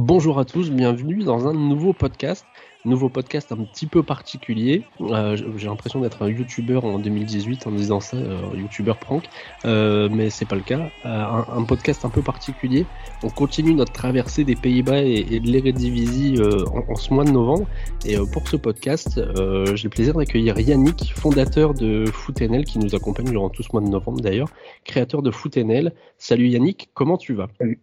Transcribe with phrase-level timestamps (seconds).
[0.00, 2.44] Bonjour à tous, bienvenue dans un nouveau podcast.
[2.84, 4.84] Nouveau podcast un petit peu particulier.
[5.00, 9.22] Euh, J'ai l'impression d'être un youtubeur en 2018 en disant ça, euh, youtubeur prank,
[9.64, 10.90] euh, mais c'est pas le cas.
[11.06, 12.86] Euh, un, podcast un peu particulier.
[13.22, 17.30] On continue notre traversée des Pays-Bas et, de l'Eredivisie euh, en, en, ce mois de
[17.30, 17.68] novembre.
[18.04, 23.30] Et pour ce podcast, j'ai le plaisir d'accueillir Yannick, fondateur de FootNL, qui nous accompagne
[23.30, 24.48] durant tout ce mois de novembre d'ailleurs,
[24.84, 25.94] créateur de FootNL.
[26.18, 27.46] Salut Yannick, comment tu vas?
[27.58, 27.78] Salut.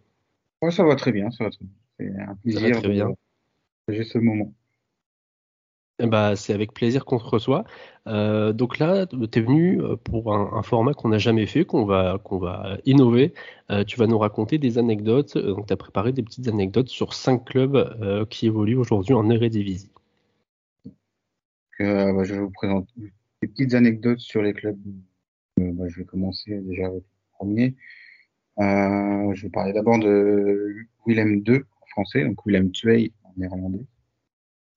[0.70, 1.81] Ça va très bien, ça va très bien.
[2.02, 3.08] C'est un plaisir très bien.
[3.88, 4.52] de ce moment.
[5.98, 7.64] Bah, c'est avec plaisir qu'on se reçoit.
[8.08, 11.84] Euh, donc là, tu es venu pour un, un format qu'on n'a jamais fait, qu'on
[11.84, 13.34] va, qu'on va innover.
[13.70, 15.38] Euh, tu vas nous raconter des anecdotes.
[15.38, 19.30] Donc, tu as préparé des petites anecdotes sur cinq clubs euh, qui évoluent aujourd'hui en
[19.30, 19.92] Eredivisie.
[21.80, 22.92] Euh, bah, je vais vous présenter
[23.40, 24.78] des petites anecdotes sur les clubs.
[25.56, 27.76] Bah, je vais commencer déjà avec le premier.
[28.58, 30.74] Euh, je vais parler d'abord de
[31.06, 33.86] Willem II français, donc Willem II en néerlandais.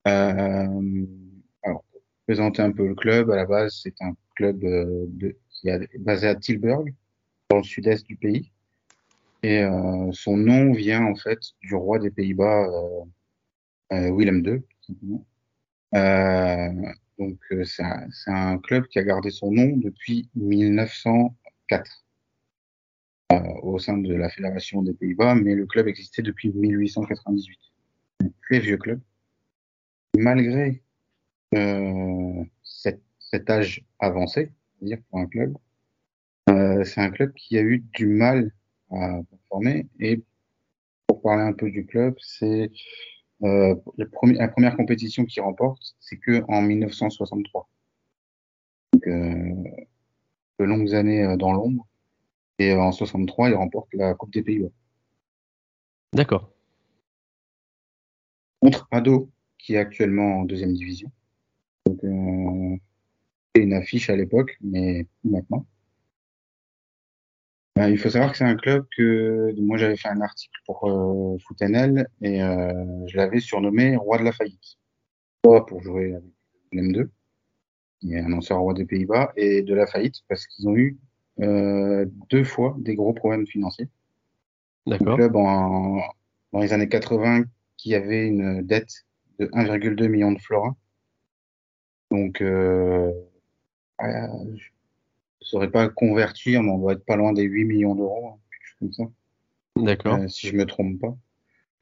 [0.08, 1.05] Euh,
[1.63, 5.08] alors, pour présenter un peu le club, à la base, c'est un club euh,
[5.49, 6.93] qui basé à Tilburg,
[7.49, 8.52] dans le sud-est du pays.
[9.43, 12.67] Et euh, son nom vient en fait du roi des Pays-Bas,
[13.91, 14.63] Willem II.
[15.95, 16.69] Euh,
[17.17, 17.83] donc c'est
[18.27, 22.05] un, club qui a gardé son nom depuis 1904 euh,
[23.63, 27.59] au sein de la Fédération des Pays-Bas, mais le club existait depuis 1898.
[28.23, 28.99] Un très vieux club
[30.17, 30.81] malgré
[31.53, 35.55] euh, cet, cet, âge avancé, dire pour un club,
[36.49, 38.51] euh, c'est un club qui a eu du mal
[38.91, 39.87] à performer.
[39.99, 40.23] Et
[41.07, 42.71] pour parler un peu du club, c'est
[43.43, 44.05] euh, la,
[44.47, 47.69] première, compétition qu'il remporte, c'est que en 1963.
[48.93, 49.53] Donc, euh,
[50.59, 51.87] de longues années dans l'ombre.
[52.59, 54.70] Et en 63, il remporte la Coupe des Pays-Bas.
[56.14, 56.50] D'accord.
[58.61, 61.11] Contre Ado, qui est actuellement en deuxième division.
[61.86, 62.78] Donc, euh,
[63.55, 65.65] une affiche à l'époque, mais maintenant.
[67.77, 70.89] Euh, il faut savoir que c'est un club que moi j'avais fait un article pour
[70.89, 71.38] euh,
[72.21, 74.77] et euh, je l'avais surnommé Roi de la faillite.
[75.44, 76.23] Pour jouer avec
[76.71, 77.10] l'M2,
[77.99, 80.98] qui est un ancien roi des Pays-Bas, et de la faillite parce qu'ils ont eu
[81.37, 83.89] deux fois des gros problèmes financiers.
[84.87, 85.15] D'accord.
[85.15, 86.01] Club en,
[86.53, 87.43] dans les années 80
[87.77, 89.05] qui avait une dette
[89.39, 90.75] de 1,2 million de florins.
[92.11, 93.11] Donc, euh,
[93.99, 94.57] je ne
[95.41, 98.67] saurais pas convertir, mais on doit être pas loin des 8 millions d'euros, hein, quelque
[98.67, 99.83] chose comme ça.
[99.83, 100.15] D'accord.
[100.19, 101.15] Euh, si je me trompe pas.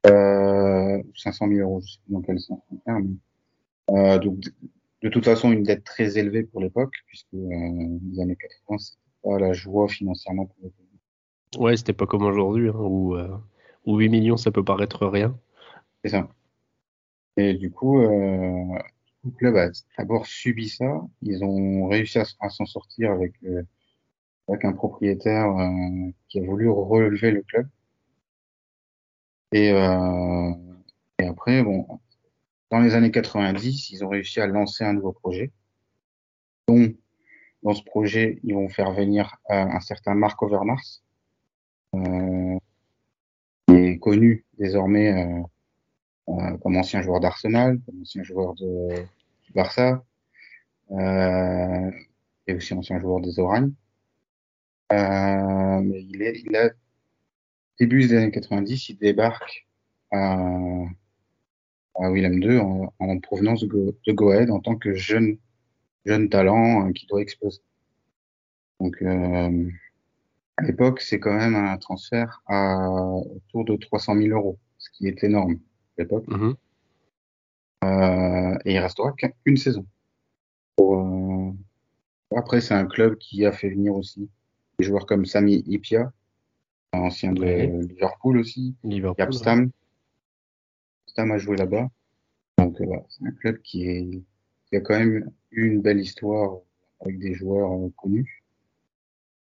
[0.06, 2.60] Euh, 500 000 euros, je sais pas dans quel sens
[3.90, 4.52] euh, donc, de,
[5.02, 8.98] de, toute façon, une dette très élevée pour l'époque, puisque euh, les années 80, c'était
[9.24, 11.60] pas la joie financièrement pour les pays.
[11.60, 13.16] Ouais, c'était pas comme aujourd'hui, hein, où,
[13.86, 15.36] où 8 millions, ça peut paraître rien.
[16.04, 16.28] C'est ça.
[17.36, 18.78] Et du coup, euh,
[19.24, 21.02] le club a d'abord subi ça.
[21.22, 23.62] Ils ont réussi à, à s'en sortir avec, euh,
[24.48, 27.66] avec un propriétaire euh, qui a voulu relever le club.
[29.52, 30.52] Et, euh,
[31.18, 31.86] et après, bon,
[32.70, 35.52] dans les années 90, ils ont réussi à lancer un nouveau projet.
[36.68, 36.96] Donc,
[37.64, 41.02] dans ce projet, ils vont faire venir un certain Marc Overmars,
[41.94, 42.58] euh,
[43.66, 45.42] qui est connu désormais
[46.28, 49.04] euh, comme ancien joueur d'Arsenal, comme ancien joueur de,
[49.54, 50.02] Barça,
[50.90, 51.90] euh,
[52.46, 53.72] et aussi ancien joueur des Oragnes.
[54.92, 56.70] Euh, mais il est, il a
[57.78, 59.66] début des années 90, il débarque
[60.10, 60.34] à,
[61.96, 65.38] à Willem II en, en provenance de, Go, en tant que jeune
[66.04, 67.62] jeune talent euh, qui doit exploser.
[68.80, 69.70] Donc euh,
[70.56, 75.08] à l'époque, c'est quand même un transfert à autour de 300 000 euros, ce qui
[75.08, 75.58] est énorme
[75.98, 76.26] l'époque.
[76.28, 76.54] Mmh.
[77.84, 79.86] Euh, et il restera qu'une saison.
[80.76, 81.52] Pour, euh...
[82.36, 84.28] Après, c'est un club qui a fait venir aussi
[84.78, 86.12] des joueurs comme Sami Ipia,
[86.92, 87.66] ancien de ouais.
[87.66, 88.74] Liverpool aussi.
[88.82, 89.60] Liverpool, Yap Stam.
[89.60, 89.70] Ouais.
[91.06, 91.88] Stam a joué là-bas.
[92.58, 94.22] Donc, voilà, c'est un club qui, est,
[94.66, 96.58] qui a quand même une belle histoire
[97.00, 98.44] avec des joueurs connus.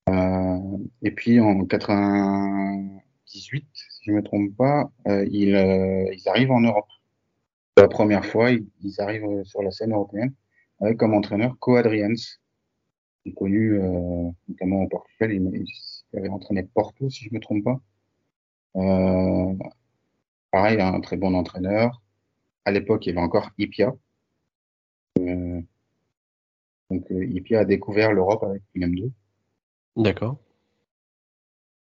[0.10, 6.30] Euh, et puis, en 80 18, si je me trompe pas, euh, ils, euh, ils,
[6.30, 6.88] arrivent en Europe.
[7.74, 10.34] Pour la première fois, ils, arrivent sur la scène européenne
[10.80, 12.14] avec comme entraîneur Coadriens,
[13.24, 13.80] qui connu
[14.48, 15.34] notamment au Portugal.
[15.34, 15.66] Il,
[16.18, 17.82] avait entraîné Porto, si je me trompe pas.
[18.76, 19.54] Euh,
[20.52, 22.02] pareil, un très bon entraîneur.
[22.66, 23.94] À l'époque, il y avait encore Ipia.
[25.20, 25.62] Euh,
[26.96, 29.12] donc, Ipia a découvert l'Europe avec Willem 2.
[29.98, 30.38] D'accord.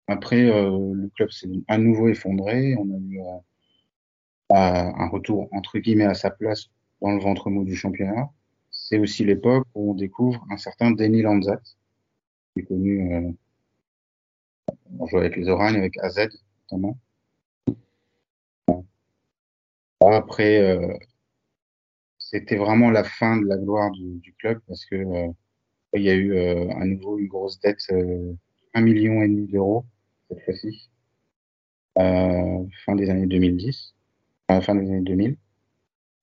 [0.06, 2.76] Après, euh, le club s'est à nouveau effondré.
[2.76, 6.69] On a eu euh, un retour entre guillemets à sa place
[7.00, 8.31] dans le ventre mou du championnat.
[8.70, 11.60] C'est aussi l'époque où on découvre un certain Denis Lanzat,
[12.52, 13.31] qui est connu, euh,
[14.99, 16.28] on joue avec les Oragnes, avec AZ
[16.70, 16.99] notamment.
[20.00, 20.99] Après, euh,
[22.34, 25.28] c'était vraiment la fin de la gloire du, club parce que euh,
[25.92, 28.32] il y a eu euh, à nouveau une grosse dette, euh,
[28.75, 29.84] un million et demi d'euros
[30.28, 30.90] cette fois-ci,
[31.96, 33.94] fin des années 2010,
[34.50, 35.36] euh, fin des années 2000.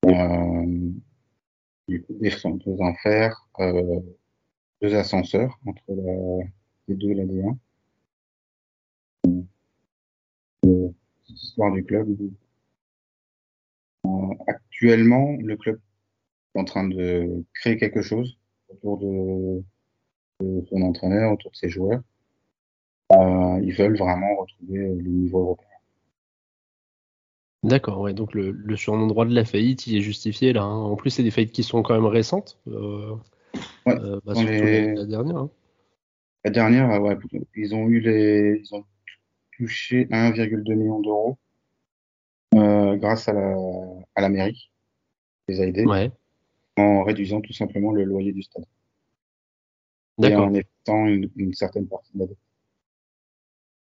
[0.04, 0.90] Euh,
[1.88, 2.30] du coup, des,
[2.66, 3.48] deux enfers,
[4.82, 7.56] deux ascenseurs entre la D2 et la D1.
[10.66, 10.88] Euh,
[11.26, 12.14] histoire du club.
[14.46, 15.80] Actuellement, le club
[16.54, 18.38] est en train de créer quelque chose
[18.68, 19.62] autour de,
[20.44, 22.00] de son entraîneur, autour de ses joueurs.
[23.12, 25.68] Euh, ils veulent vraiment retrouver le niveau européen.
[27.64, 30.62] D'accord, ouais, donc le, le surnom droit de la faillite, il est justifié là.
[30.62, 30.74] hein.
[30.82, 32.58] En plus, c'est des faillites qui sont quand même récentes.
[32.68, 33.14] Euh,
[33.84, 35.36] Ouais, euh, bah, surtout les- la, dernière.
[35.36, 35.50] hein.
[36.44, 37.16] La dernière, euh, ouais,
[37.56, 38.84] ils ont eu les, ils ont
[39.56, 41.36] touché 1,2 million d'euros
[42.54, 43.54] euh, grâce à la,
[44.14, 44.70] à la mairie,
[45.48, 46.10] les a aidés, Ouais,
[46.76, 48.68] en réduisant tout simplement le loyer du stade et
[50.18, 52.38] d'accord, en évitant une, une certaine partie de la dette.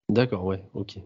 [0.09, 0.99] d'accord, ouais, ok.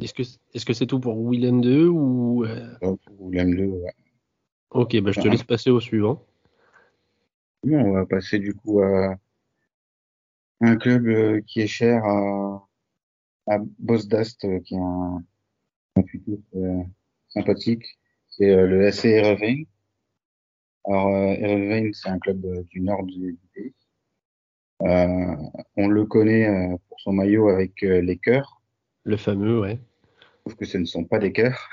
[0.00, 0.22] Est-ce que
[0.54, 3.92] est-ce que c'est tout pour Willem 2 ou euh, euh, pour l'M2, ouais.
[4.70, 5.30] Ok, bah je te Ah.
[5.30, 6.24] laisse passer au suivant.
[7.64, 9.16] On va passer du coup à
[10.60, 12.66] un club euh, qui est cher à,
[13.48, 15.22] à Bosdast, qui est un,
[15.96, 16.38] un futur
[17.28, 17.98] sympathique.
[18.38, 19.66] C'est euh, le SC Heerenveen.
[20.84, 23.74] Alors, euh, Heerenveen, c'est un club euh, du nord du, pays.
[24.82, 25.34] Euh,
[25.76, 28.62] on le connaît euh, pour son maillot avec euh, les cœurs,
[29.02, 29.80] Le fameux, ouais.
[30.46, 31.68] sauf que ce ne sont pas des cœurs.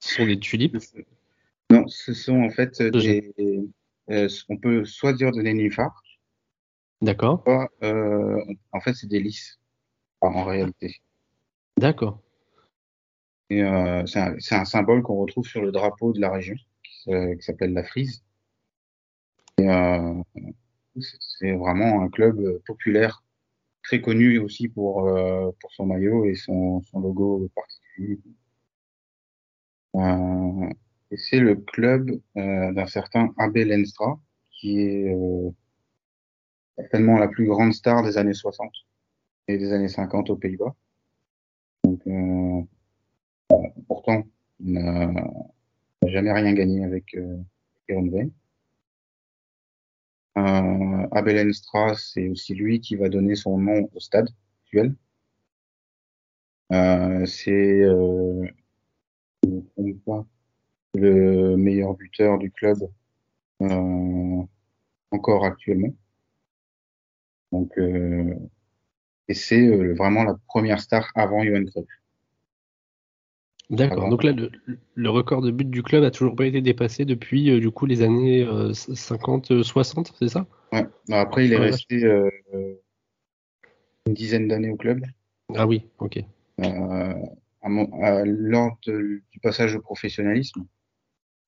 [0.00, 0.76] Ce sont des tulipes.
[1.70, 3.32] Non, ce sont en fait euh, des...
[4.10, 6.02] euh, on peut soit dire des nénuphars,
[7.00, 7.42] D'accord,
[7.82, 9.58] euh, en fait c'est des lys,
[10.20, 10.96] en réalité.
[11.78, 12.20] d'accord.
[13.50, 17.10] Et euh, c'est un, un symbole qu'on retrouve sur le drapeau de la région, qui,
[17.36, 18.22] qui s'appelle la Frise.
[19.60, 20.22] Euh,
[21.00, 23.22] c'est- vraiment un club euh, populaire,
[23.84, 28.20] très connu aussi pour, euh, pour son maillot et son, son logo particulier.
[29.96, 30.68] Euh,
[31.10, 34.18] et c'est le club euh, d'un certain Abel Enstra,
[34.50, 35.50] qui est euh,
[36.76, 38.72] certainement la plus grande star des années 60
[39.46, 40.74] et des années 50 aux Pays-Bas.
[41.84, 42.62] Donc, euh, euh,
[43.86, 44.24] pourtant,
[44.60, 45.12] il n'a
[46.06, 47.38] jamais rien gagné avec euh,
[47.88, 48.30] Heerenveen.
[50.38, 54.28] Euh, Abel Enstra, c'est aussi lui qui va donner son nom au stade
[54.64, 54.94] actuel.
[56.72, 58.46] Euh, c'est euh,
[60.94, 62.78] le meilleur buteur du club
[63.62, 64.42] euh,
[65.10, 65.92] encore actuellement.
[67.52, 68.34] Donc, euh,
[69.28, 71.99] et c'est euh, vraiment la première star avant Johan Cruyff.
[73.70, 74.08] D'accord.
[74.08, 74.50] Donc là, le,
[74.94, 77.86] le record de but du club a toujours pas été dépassé depuis euh, du coup
[77.86, 80.46] les années euh, 50, 60, c'est ça?
[80.72, 80.84] Ouais.
[81.08, 81.70] Non, Après, il est Ouais.
[81.70, 82.28] resté euh,
[84.06, 85.04] une dizaine d'années au club.
[85.54, 86.18] Ah oui, ok.
[86.60, 87.14] Euh,
[87.62, 90.64] à mon- à- lors de- du passage au professionnalisme,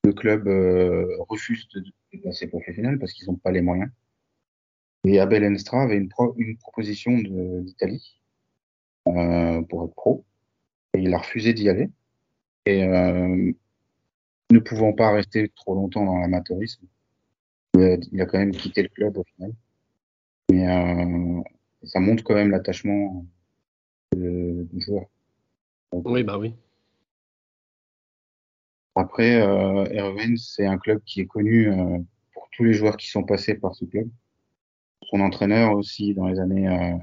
[0.05, 1.81] le club euh, refuse de
[2.15, 3.91] de passer professionnel parce qu'ils n'ont pas les moyens.
[5.05, 8.21] Et Abel Enstra avait une, pro- une proposition d'Italie
[9.09, 10.25] euh, pour être pro,
[10.95, 11.89] et il a refusé d'y aller.
[12.67, 13.53] Et euh,
[14.51, 16.87] ne pouvant pas rester trop longtemps dans l'amateurisme,
[17.75, 19.53] il, a- il a quand même quitté le club au final.
[20.51, 21.41] Mais euh,
[21.85, 23.25] ça montre quand même l'attachement
[24.15, 25.07] du joueur.
[25.93, 26.55] Donc, Oui, bah oui.
[28.95, 31.99] Après, euh, Heerenveen, c'est un club qui est connu euh,
[32.35, 34.09] pour tous les joueurs qui sont passés par ce club.
[35.11, 36.97] Son entraîneur aussi dans les années euh,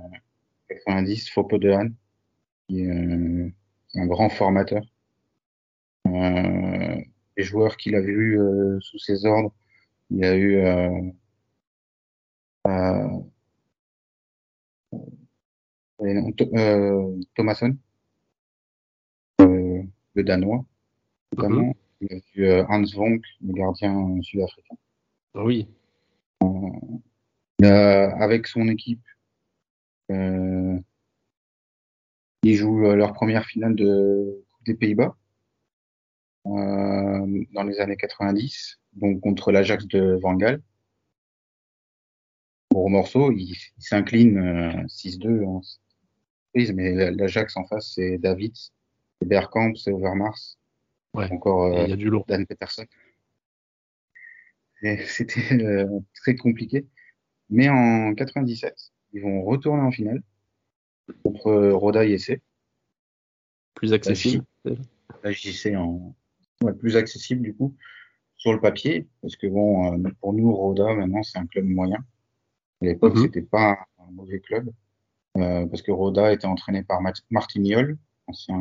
[0.69, 1.89] 90, Fopo de Han,
[2.67, 3.51] qui est euh,
[3.95, 4.83] un grand formateur.
[6.07, 7.01] Euh,
[7.37, 9.53] les joueurs qu'il a vus euh, sous ses ordres,
[10.09, 11.11] il y a eu euh,
[12.67, 13.19] euh,
[16.01, 17.77] euh, Tho- euh, Thomasson,
[19.41, 20.65] euh, le Danois,
[21.35, 21.75] notamment.
[22.01, 24.75] Il y a eu Hans Vonk, le gardien sud-africain.
[25.35, 25.67] Oui.
[27.61, 29.03] Euh, avec son équipe,
[30.11, 30.79] euh,
[32.43, 35.17] ils jouent leur première finale de Coupe des Pays-Bas
[36.45, 40.61] dans les années 90, donc contre l'Ajax de Van Gaal.
[42.71, 48.53] Gros morceau, il, il s'incline euh, 6-2 en surprise, mais l'Ajax en face, c'est David,
[49.25, 50.57] Bergkamp, c'est Overmars.
[51.13, 51.31] Ouais.
[51.31, 52.25] Encore Il y a du lourd.
[52.27, 52.85] Dan Peterson.
[55.05, 56.85] C'était très compliqué.
[57.49, 58.75] Mais en 97,
[59.13, 60.21] ils vont retourner en finale
[61.23, 62.39] contre Roda ISC.
[63.73, 64.45] Plus accessible.
[65.23, 66.15] La JC en
[66.79, 67.73] plus accessible du coup
[68.35, 71.97] sur le papier parce que bon euh, pour nous Roda maintenant c'est un club moyen.
[72.81, 73.21] À l'époque Mhm.
[73.23, 74.69] c'était pas un mauvais club
[75.37, 76.99] euh, parce que Roda était entraîné par
[77.29, 77.97] Martignol,
[78.27, 78.57] ancien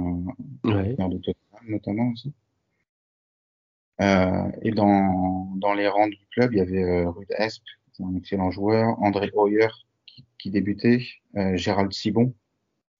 [0.65, 0.95] Ouais.
[0.95, 2.33] de Tottenham notamment aussi.
[4.01, 8.03] Euh, et dans, dans les rangs du club, il y avait euh, Ruud Esp, qui
[8.03, 9.67] est un excellent joueur, André Hoyer
[10.07, 11.01] qui, qui débutait,
[11.37, 12.33] euh, Gérald Sibon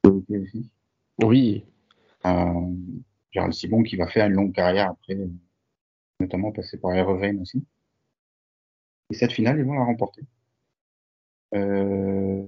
[0.03, 0.71] qui débutait aussi.
[1.23, 1.65] Oui.
[2.27, 2.75] Euh,
[3.33, 5.29] Gérald Sibon qui va faire une longue carrière après, euh,
[6.21, 7.65] notamment passer par Heerenveen aussi.
[9.11, 10.23] Et cette finale, ils vont la remporter.
[11.55, 12.45] Euh...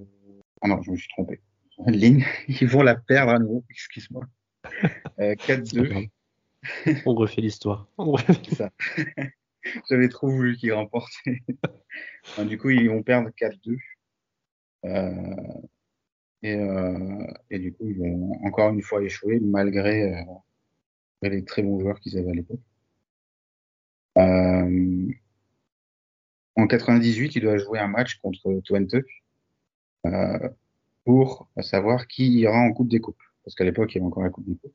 [0.62, 1.40] Ah non, je me suis trompé.
[1.86, 4.24] Ligne, ils vont la perdre à nouveau, excuse-moi.
[5.18, 5.88] Euh, C'est pas 4-2.
[5.88, 6.02] grave.
[7.06, 7.88] On refait l'histoire.
[7.96, 8.70] On refait- C'est ça.
[9.88, 11.12] J'avais trop voulu qu'ils remportent.
[12.26, 13.78] Enfin, du coup, ils vont perdre 4-2.
[14.86, 15.12] Euh,
[16.42, 20.24] et, euh, et du coup, ils vont encore une fois échouer malgré,
[21.28, 22.60] les très bons joueurs qu'ils avaient à l'époque.
[24.18, 25.08] Euh,
[26.56, 28.94] en 98, il doit jouer un match contre Twente
[30.06, 30.48] euh,
[31.04, 33.22] pour savoir qui ira en Coupe des Coupes.
[33.44, 34.74] Parce qu'à l'époque, il y avait encore la Coupe des Coupes.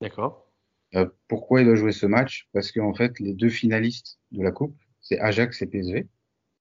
[0.00, 0.50] D'accord.
[0.94, 2.48] Euh, pourquoi il doit jouer ce match?
[2.52, 6.06] Parce qu'en fait, les deux finalistes de la Coupe, c'est Ajax et PSV.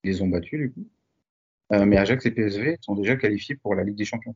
[0.04, 0.88] Ils les ont battus, du coup.
[1.74, 4.36] Euh, mais Ajax et PSV sont déjà qualifiés pour la Ligue des Champions.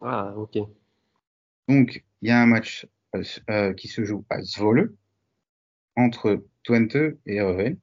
[0.00, 0.58] Ah, ok.
[1.68, 2.86] Donc, il y a un match
[3.50, 4.94] euh, qui se joue à Zwolle
[5.96, 7.78] entre Twente et Heerenveen.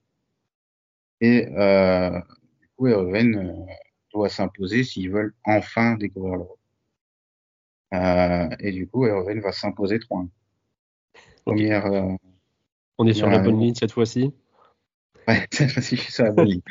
[1.22, 2.20] Et euh,
[2.62, 3.74] du coup, Heerenveen euh,
[4.14, 6.58] doit s'imposer s'ils veulent enfin découvrir l'Europe.
[8.60, 10.30] Et du coup, Heerenveen va s'imposer 3-1.
[11.46, 12.18] Première,
[12.98, 14.34] On est sur la bonne ligne cette fois-ci.
[15.28, 16.62] Ouais, cette fois-ci, je suis sur la bonne ligne.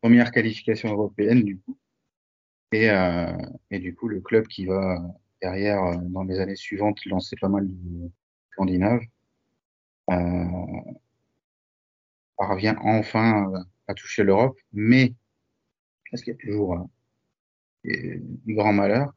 [0.00, 1.76] Première qualification européenne, du coup.
[2.72, 3.36] Et, euh,
[3.70, 5.02] et du coup, le club qui va
[5.42, 8.10] derrière, euh, dans les années suivantes, lancer pas mal de
[8.52, 9.02] Scandinaves,
[10.10, 10.44] euh,
[12.36, 15.14] parvient enfin euh, à toucher l'Europe, mais
[16.12, 19.12] est-ce qu'il y a toujours euh, du grand malheur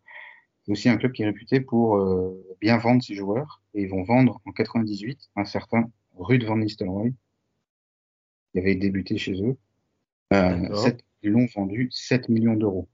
[0.65, 3.89] C'est aussi un club qui est réputé pour euh, bien vendre ses joueurs, et ils
[3.89, 7.13] vont vendre en 98 un certain Ruud van Nistelrooy,
[8.51, 9.57] qui avait débuté chez eux.
[10.33, 12.87] Euh, ils l'ont vendu 7 millions d'euros.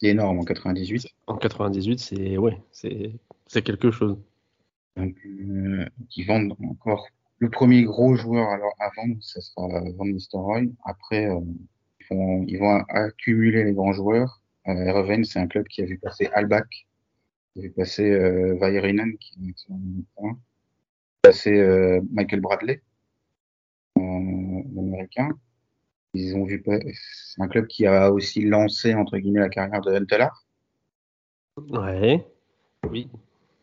[0.00, 1.08] C'est énorme en 98.
[1.26, 3.12] En 98, c'est ouais, c'est
[3.46, 4.16] c'est quelque chose.
[4.96, 7.08] Donc, euh, qui vendent encore.
[7.38, 10.72] Le premier gros joueur alors à vendre, ce sera Van Nistelrooy.
[10.84, 11.40] Après, euh,
[12.00, 14.42] ils, vont, ils vont accumuler les grands joueurs.
[14.66, 16.86] Euh, c'est un club qui a vu passer Albach,
[17.52, 20.38] qui a vu passer euh, Vairinen, qui est un excellent milieu de terrain,
[21.22, 22.82] passer euh, Michael Bradley,
[23.98, 25.30] euh, l'américain.
[26.18, 29.92] Ils ont vu, c'est un club qui a aussi lancé entre guillemets la carrière de
[29.92, 30.44] Huntelaar.
[31.56, 32.26] Ouais.
[32.90, 33.08] Oui.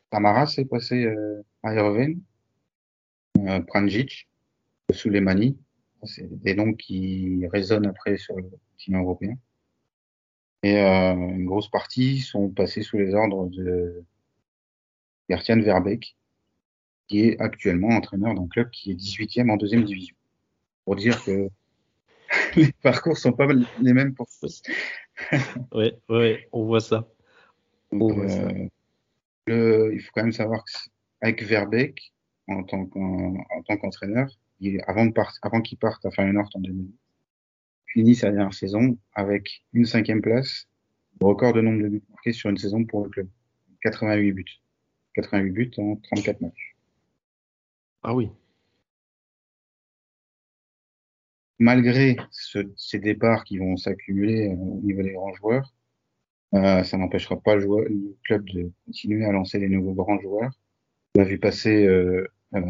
[0.10, 2.22] Tamara s'est passé euh, à Heerenveen,
[3.40, 4.30] euh, Pranjic,
[4.90, 5.58] Souleimani,
[6.04, 9.36] c'est des noms qui résonnent après sur le continent européen.
[10.64, 14.04] Et euh, une grosse partie sont passés sous les ordres de
[15.30, 16.16] Gertian Verbeek,
[17.08, 20.16] qui est actuellement entraîneur d'un club qui est 18e en deuxième division.
[20.86, 21.50] Pour dire que
[22.68, 23.48] les parcours sont pas
[23.82, 24.62] les mêmes pour tous.
[25.72, 27.08] Ouais, ouais, on voit ça.
[27.92, 28.42] Donc, ouais, ça.
[28.42, 28.68] euh,
[29.48, 30.90] le, il faut quand même savoir que c'est-
[31.22, 32.14] avec Verbeek,
[32.48, 34.28] en tant qu'en- en tant qu'entraîneur,
[34.88, 36.92] avant, qu'il parte à Feyenoord en 2000,
[37.88, 40.68] finit sa dernière saison avec une cinquième place,
[41.22, 43.30] le record de nombre de buts marqués sur une saison pour le club.
[43.82, 44.46] 88 buts.
[45.14, 46.76] 88 buts en 34 matchs.
[48.04, 48.30] Ah oui.
[51.60, 55.74] Malgré ce- ces départs qui vont s'accumuler euh, au niveau des grands joueurs,
[56.54, 60.20] euh, ça n'empêchera pas le, joueur- le club de continuer à lancer des nouveaux grands
[60.20, 60.52] joueurs.
[61.16, 62.62] On a vu passer euh, euh,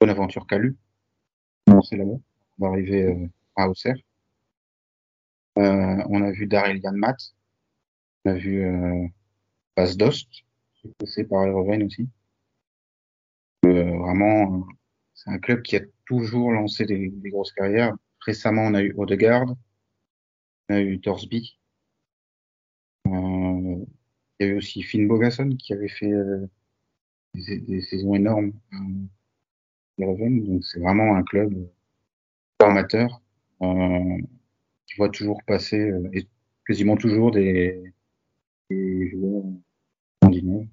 [0.00, 0.76] Bonaventure Calu,
[1.66, 2.18] commencer là-bas,
[2.58, 3.96] on va arriver à Auxerre.
[5.56, 7.16] On a vu Daryl Janmat,
[8.24, 9.06] on a vu euh,
[9.76, 10.28] Bas Dost,
[10.98, 11.44] passé par
[11.84, 12.08] aussi.
[13.62, 14.66] Vraiment,
[15.22, 17.94] c'est un club qui a toujours lancé des, des grosses carrières.
[18.20, 19.54] Récemment, on a eu Odegaard,
[20.68, 21.58] on a eu Torsby.
[23.06, 26.46] Euh, il y a eu aussi Finn Bogason qui avait fait euh,
[27.34, 28.52] des, des saisons énormes.
[29.98, 31.68] Donc c'est vraiment un club
[32.58, 33.20] formateur
[33.60, 34.18] euh,
[34.86, 36.26] qui voit toujours passer euh, et
[36.66, 37.92] quasiment toujours des,
[38.70, 39.44] des joueurs
[40.16, 40.66] scandinaves.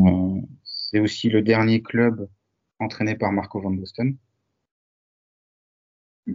[0.00, 2.28] Euh, c'est aussi le dernier club
[2.84, 4.16] entraîné par Marco van Basten.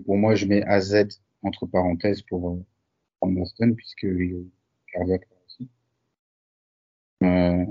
[0.06, 2.66] Pour moi, je mets AZ entre parenthèses pour euh,
[3.22, 4.50] Van Basten, puisque il
[4.92, 5.70] cardiaque aussi.
[7.24, 7.66] Euh,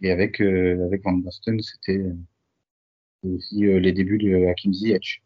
[0.00, 2.04] et avec, euh, avec Van Basten, c'était
[3.22, 5.22] aussi les débuts de Hakim Ziyech.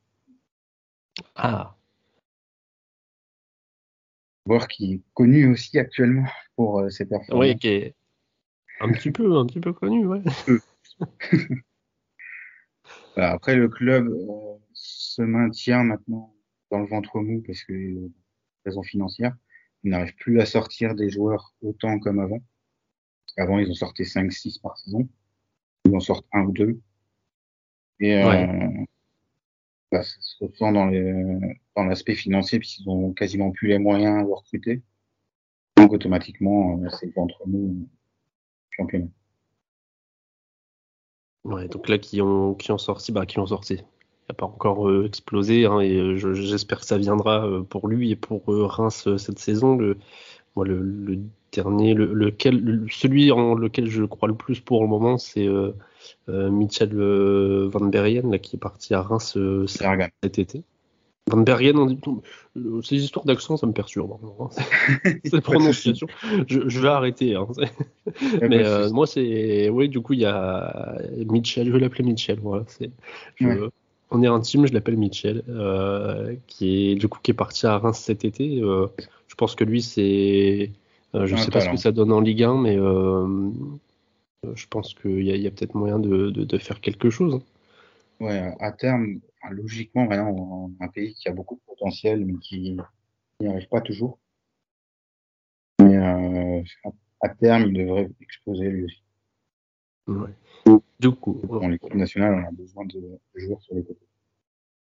[1.34, 1.76] Ah.
[4.46, 7.46] Voir qui est connu aussi actuellement pour ses performances.
[7.46, 7.94] Oui, qui est
[8.80, 10.22] un petit peu, un petit peu connu, ouais.
[13.16, 16.34] Après, le club euh, se maintient maintenant
[16.70, 18.12] dans le ventre mou parce que euh,
[18.64, 19.36] raisons financières.
[19.84, 22.40] Ils n'arrivent plus à sortir des joueurs autant comme avant.
[23.36, 25.08] Avant, ils ont sorti 5-6 par saison.
[25.84, 26.80] Ils en sortent un ou deux.
[28.00, 28.68] Et euh,
[29.90, 30.90] bah, ça se ressent dans,
[31.76, 34.82] dans l'aspect financier puisqu'ils ont quasiment plus les moyens de recruter.
[35.76, 37.88] Donc automatiquement, euh, c'est le ventre mou
[38.70, 39.08] championnat.
[41.44, 43.74] Ouais, donc là, qui ont, qui ont sorti, bah, qui ont sorti.
[43.74, 43.84] Il
[44.30, 48.12] n'a pas encore euh, explosé, hein, et euh, j'espère que ça viendra euh, pour lui
[48.12, 49.76] et pour Reims cette saison.
[49.76, 49.98] Le,
[50.54, 51.18] moi, le,
[51.52, 55.48] dernier, le, lequel, celui en lequel je crois le plus pour le moment, c'est
[56.28, 56.96] Michel
[57.68, 59.36] Van Bergen, là, qui est parti à Reims
[60.22, 60.64] cet été.
[61.30, 61.98] Van Bergen,
[62.56, 64.16] euh, ces histoires d'accent, ça me perturbe.
[64.40, 64.48] Hein.
[65.24, 66.08] Cette prononciation,
[66.48, 67.36] je, je, vais arrêter.
[67.36, 67.46] Hein.
[68.42, 71.68] Mais euh, moi, c'est, oui, du coup, il y a Mitchell.
[71.68, 72.40] Je vais l'appeler Mitchell.
[72.40, 72.90] Voilà, c'est,
[74.10, 77.78] on est intime, je l'appelle Mitchell, euh, qui est du coup qui est parti à
[77.78, 78.60] Reims cet été.
[78.60, 78.88] Euh,
[79.28, 80.70] je pense que lui, c'est,
[81.14, 82.76] je ne sais pas ce que ça donne en Ligue 1, mais
[84.54, 87.40] je pense qu'il y a, a peut-être moyen de, de, de, faire quelque chose.
[88.20, 92.76] Ouais, à terme, logiquement, vraiment, un pays qui a beaucoup de potentiel, mais qui
[93.40, 94.18] n'y arrive pas toujours.
[95.80, 96.62] Mais euh,
[97.20, 99.02] à terme, il devrait exploser lui aussi.
[100.06, 100.78] Ouais.
[101.00, 104.06] Du coup, dans l'équipe nationale, on a besoin de joueurs sur les côtés.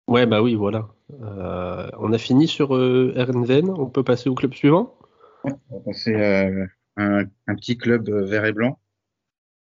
[0.08, 0.90] Ouais, bah oui, voilà.
[1.22, 3.70] Euh, on a fini sur euh, RNVN.
[3.70, 4.98] On peut passer au club suivant?
[5.44, 6.66] Ouais, on va passer euh,
[6.98, 8.80] un, un, petit club euh, vert et blanc.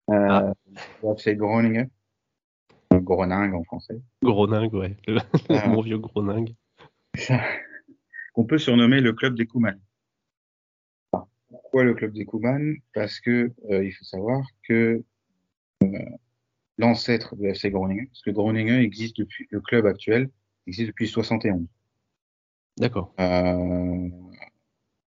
[0.10, 0.54] Euh, ah.
[1.18, 1.90] C'est Groningen.
[3.00, 4.00] Groningue en français.
[4.24, 4.98] Groningue, ouais.
[5.08, 5.68] Le, ah.
[5.68, 6.56] mon vieux Groningue.
[8.36, 9.80] On peut surnommer le club des Kouman.
[11.50, 15.04] Pourquoi le club des Kouman Parce que euh, il faut savoir que
[15.84, 15.88] euh,
[16.78, 20.30] l'ancêtre de FC Groningen, parce que Groningen existe depuis le club actuel
[20.68, 21.66] existe depuis 71.
[22.78, 23.14] D'accord.
[23.20, 24.10] Euh,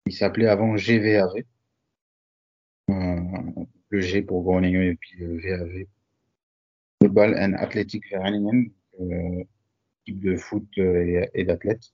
[0.07, 1.43] il s'appelait avant GVAV.
[3.91, 5.87] Le G pour Groningen et puis le VAV
[7.01, 9.45] Football and Athletic Vereinigen, euh,
[10.05, 11.93] type de foot euh, et, et d'athlètes.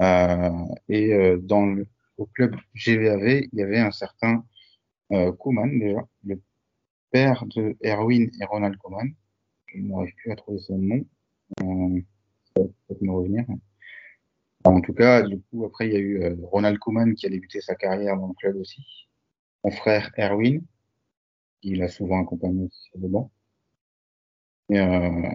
[0.00, 0.50] Euh,
[0.88, 1.86] et euh, dans le,
[2.16, 4.44] au club GVAV, il y avait un certain
[5.12, 6.40] euh, Koeman déjà, le
[7.10, 9.14] père de Erwin et Ronald Koeman.
[9.66, 11.04] Je n'arrive plus à trouver son nom.
[11.58, 13.44] Ça peut-être me revenir.
[14.64, 17.60] En tout cas, du coup, après, il y a eu Ronald Koeman qui a débuté
[17.60, 19.08] sa carrière dans le club aussi.
[19.62, 20.62] Mon frère Erwin,
[21.64, 23.30] il a souvent accompagné sur le banc.
[24.70, 25.30] Et euh,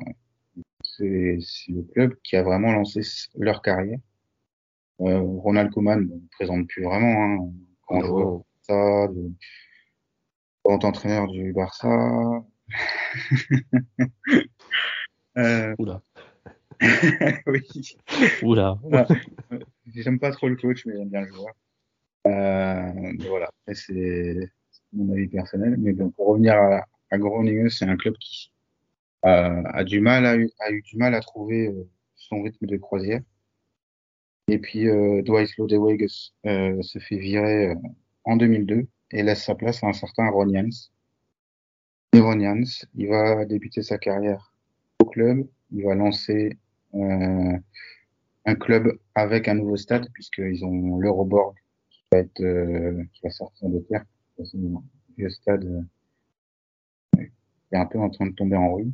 [0.84, 1.40] c'est
[1.70, 3.02] le club qui a vraiment lancé
[3.36, 4.00] leur carrière.
[5.02, 7.52] Euh, Ronald Koeman ne présente plus vraiment, hein,
[7.88, 9.32] grand joueur ça, de,
[10.64, 12.44] grand entraîneur du Barça.
[15.38, 16.02] euh, Oula.
[17.48, 17.98] oui.
[18.44, 18.78] Oula.
[18.92, 19.08] Ah,
[19.88, 21.54] j'aime pas trop le coach, mais j'aime bien le joueur.
[22.28, 23.50] Euh, voilà.
[23.74, 24.52] C'est
[24.94, 25.76] mon avis personnel.
[25.78, 28.52] Mais pour revenir à, à Groningen, c'est un club qui
[29.26, 32.78] euh, a du mal eu, a eu du mal à trouver euh, son rythme de
[32.78, 33.22] croisière.
[34.48, 36.04] Et puis euh, Dwight Lodewijk
[36.46, 37.76] euh, se fait virer
[38.24, 40.90] en 2002 et laisse sa place à un certain Ron Jans.
[42.96, 44.54] Il va débuter sa carrière
[45.00, 45.48] au club.
[45.72, 46.58] Il va lancer
[46.94, 51.56] un club avec un nouveau stade puisqu'ils ont l'Euroborg
[51.92, 52.42] qui va être
[53.14, 54.06] qui va sortir de terre
[55.18, 57.24] le stade euh,
[57.72, 58.94] est un peu en train de tomber en ruine.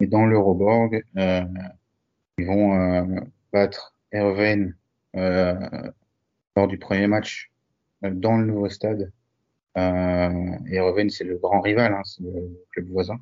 [0.00, 1.44] Et dans l'Euroborg, euh,
[2.38, 3.20] ils vont euh,
[3.52, 4.74] battre Erwin
[5.16, 5.54] euh,
[6.56, 7.50] lors du premier match
[8.02, 9.12] dans le nouveau stade.
[9.76, 13.20] Et c'est le grand rival, hein, c'est le club voisin.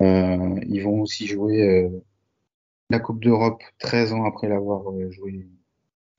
[0.00, 1.90] ils vont aussi jouer
[2.90, 5.46] la Coupe d'Europe 13 ans après l'avoir joué la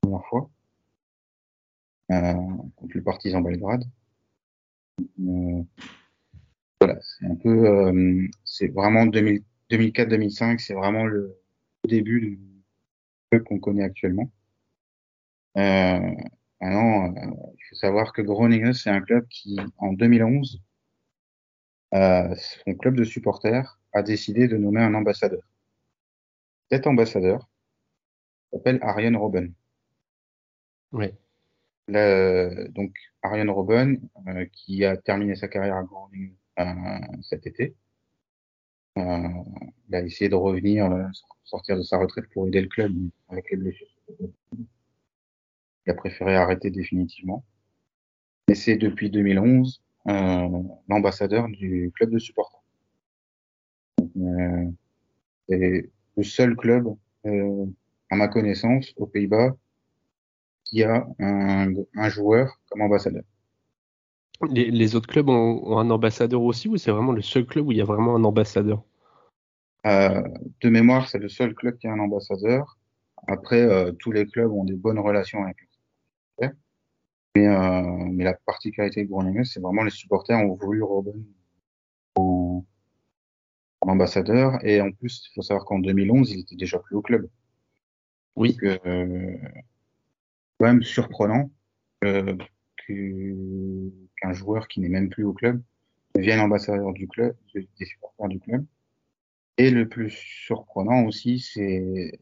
[0.08, 0.50] première fois
[2.76, 3.84] contre le Partizan Belgrade.
[5.00, 5.62] Euh,
[6.80, 11.38] voilà, c'est un peu, euh, c'est vraiment 2004-2005, c'est vraiment le
[11.88, 12.40] début du
[13.30, 14.30] club qu'on connaît actuellement.
[15.56, 16.00] Euh,
[16.60, 20.60] maintenant, il faut savoir que Groningen, c'est un club qui, en 2011,
[21.94, 25.42] euh, son club de supporters a décidé de nommer un ambassadeur.
[26.70, 27.48] Cet ambassadeur
[28.50, 29.52] s'appelle Ariane Robben.
[30.92, 31.14] Ouais.
[31.88, 32.92] Le- donc
[33.22, 36.64] Ariane Robben, euh, qui a terminé sa carrière à Groningen euh,
[37.22, 37.76] cet été,
[38.98, 39.28] euh,
[39.88, 41.04] il a essayé de revenir, euh,
[41.44, 42.92] sortir de sa retraite pour aider le club
[43.28, 43.86] avec les blessures.
[45.86, 47.44] Il a préféré arrêter définitivement.
[48.46, 50.48] Et c'est depuis 2011 euh,
[50.88, 52.62] l'ambassadeur du club de supporters.
[54.00, 54.70] Euh,
[55.48, 56.88] c'est le seul club,
[57.26, 57.66] euh,
[58.10, 59.56] à ma connaissance, aux Pays-Bas,
[60.72, 63.24] qui a un, un joueur comme ambassadeur.
[64.48, 67.66] Les, les autres clubs ont, ont un ambassadeur aussi ou c'est vraiment le seul club
[67.66, 68.82] où il y a vraiment un ambassadeur?
[69.86, 70.22] Euh,
[70.62, 72.78] de mémoire, c'est le seul club qui a un ambassadeur.
[73.26, 76.58] Après, euh, tous les clubs ont des bonnes relations avec les supporters.
[77.36, 81.22] Mais, euh, mais la particularité de Groningen, c'est vraiment les supporters ont voulu Robben
[82.16, 82.64] en,
[83.82, 84.58] en ambassadeur.
[84.64, 87.28] Et en plus, il faut savoir qu'en 2011, il était déjà plus au club.
[88.36, 88.52] Oui.
[88.52, 89.36] Donc, euh,
[90.62, 91.50] quand même surprenant
[92.00, 92.32] qu'un
[94.32, 95.60] joueur qui n'est même plus au club
[96.14, 98.64] devienne ambassadeur du club, de- des supporters du club.
[99.58, 102.12] Et le plus surprenant aussi, c'est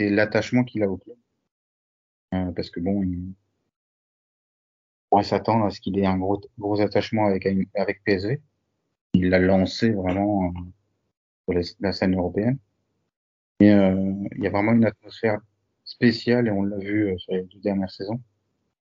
[0.00, 1.16] l'attachement qu'il a au club.
[2.34, 3.34] Euh, parce que bon, on
[5.08, 6.40] pourrait s'attendre à ce qu'il ait un gros,
[6.80, 8.40] attachement avec, PSV.
[9.14, 10.52] Il l'a lancé vraiment
[11.50, 12.58] euh, sur la scène européenne.
[13.60, 15.38] Et euh, il y a vraiment une atmosphère
[15.86, 18.20] spéciale, et on l'a vu euh, sur les deux dernières saisons,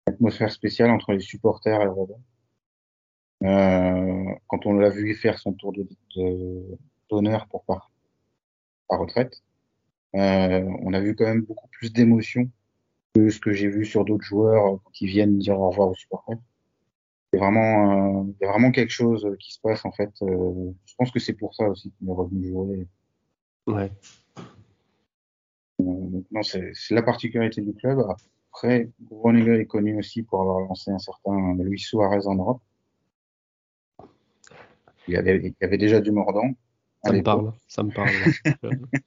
[0.08, 2.18] atmosphère spéciale entre les supporters et Robben.
[3.44, 6.78] Euh, quand on l'a vu faire son tour de- de-
[7.10, 7.91] d'honneur pour par,
[8.88, 9.44] par retraite,
[10.15, 12.50] euh, on a vu quand même beaucoup plus d'émotion
[13.13, 15.96] que ce que j'ai vu sur d'autres joueurs euh, qui viennent dire au revoir aux
[15.96, 16.38] supporters.
[17.32, 20.10] C'est vraiment, euh, il y a vraiment quelque chose qui se passe en fait.
[20.22, 22.88] je pense que c'est pour ça aussi qu'il est revenu jouer.
[23.68, 23.91] Ouais.
[26.36, 28.06] Non, c'est la particularité du club.
[28.52, 32.62] Après, Groningen est connu aussi pour avoir lancé un certain Luis Suarez en Europe.
[35.08, 36.52] Il y avait, il y avait déjà du mordant.
[37.06, 37.54] Ça me parle.
[37.69, 38.10] Ça me parle.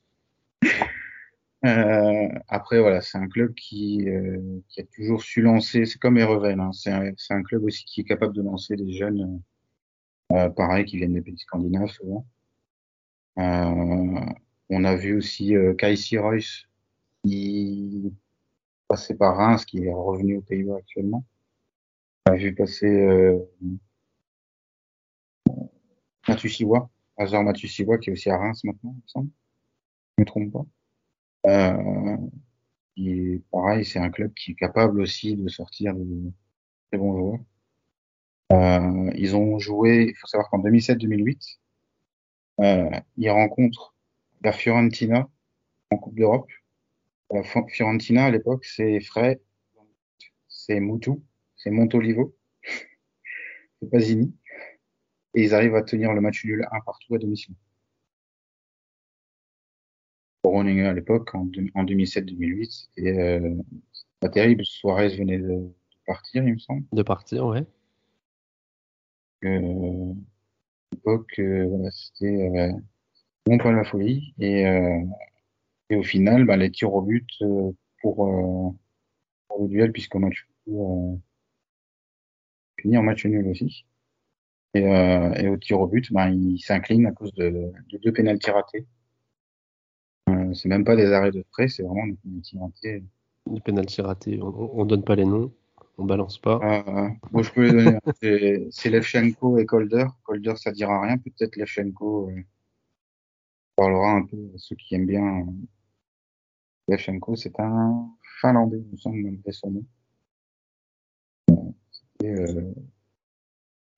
[1.64, 5.86] Euh, après, voilà, c'est un club qui, euh, qui a toujours su lancer.
[5.86, 6.60] C'est comme Ereven.
[6.60, 9.42] Hein, c'est un, club aussi qui est capable de lancer des jeunes,
[10.30, 12.24] euh, pareil, qui viennent des pays scandinaves souvent.
[13.40, 14.20] Euh,
[14.70, 16.67] on a vu aussi euh, Casey Royce
[17.28, 18.12] qui
[18.88, 21.24] passait par Reims, qui est revenu aux Pays-Bas actuellement.
[22.26, 23.38] On a vu passer euh,
[26.26, 29.30] Matusiwa, Azor Matusiwa, qui est aussi à Reims maintenant, il me semble.
[30.16, 30.66] Je me trompe pas.
[31.46, 32.16] Euh,
[33.50, 36.32] pareil, c'est un club qui est capable aussi de sortir de
[36.90, 37.40] très bons joueurs.
[38.52, 41.58] Euh, ils ont joué, il faut savoir qu'en 2007-2008,
[42.60, 43.94] euh, ils rencontrent
[44.42, 45.28] la Fiorentina
[45.90, 46.48] en Coupe d'Europe.
[47.30, 49.40] La F- Fiorentina, à l'époque, c'est Frey,
[50.48, 51.24] c'est Moutou,
[51.56, 52.36] c'est Montolivo,
[53.80, 54.34] c'est Pasini.
[55.34, 57.54] Et ils arrivent à tenir le match nul un partout à domicile.
[60.42, 63.54] Pour Groningen à l'époque, en, deux- en 2007-2008, c'était euh,
[64.20, 64.64] pas terrible.
[64.64, 65.72] Suarez venait de, de
[66.06, 66.84] partir, il me semble.
[66.92, 67.64] De partir, ouais.
[69.44, 72.72] Euh, à l'époque, euh, voilà, c'était euh,
[73.46, 74.34] bon pas la folie.
[74.40, 75.00] Et, euh,
[75.90, 77.72] et au final, bah, les tirs au but euh,
[78.02, 78.70] pour, euh,
[79.48, 81.16] pour le duel, puisqu'au match euh,
[82.80, 83.86] fini en match nul aussi.
[84.74, 88.12] Et, euh, et au tir au but, bah, il s'incline à cause de, de deux
[88.12, 88.86] pénaltys ratés.
[90.28, 93.02] Euh, c'est même pas des arrêts de près, c'est vraiment des pénaltys ratés.
[93.50, 94.40] Les pénaltys ratés.
[94.42, 95.52] On, on donne pas les noms.
[95.96, 96.60] On balance pas.
[96.62, 97.96] Euh, bon, je peux les donner.
[97.96, 98.12] hein.
[98.22, 100.04] C'est- C'est Levchenko et Kolder.
[100.22, 101.16] Kolder, ça dira rien.
[101.18, 102.42] Peut-être Levchenko euh,
[103.74, 105.46] parlera un peu à ceux qui aiment bien.
[106.88, 108.08] Euh, Levchenko, c'est un
[108.40, 109.84] Finlandais, il me semble, malgré son nom.
[112.22, 112.74] Et, euh,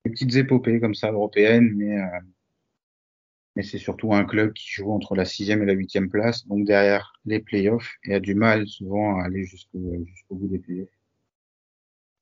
[0.04, 2.20] des petites épopées comme ça, européennes, mais, euh,
[3.56, 6.64] mais c'est surtout un club qui joue entre la sixième et la huitième place, donc
[6.66, 10.88] derrière les playoffs, et a du mal souvent à aller jusqu'au jusqu'au bout des playoffs.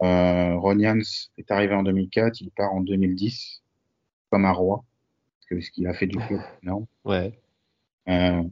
[0.03, 3.63] Euh, Ron Jans est arrivé en 2004, il part en 2010
[4.31, 4.85] comme un roi,
[5.35, 6.87] parce que ce qu'il a fait du club, énorme.
[7.05, 7.33] Ouais.
[8.09, 8.43] Euh,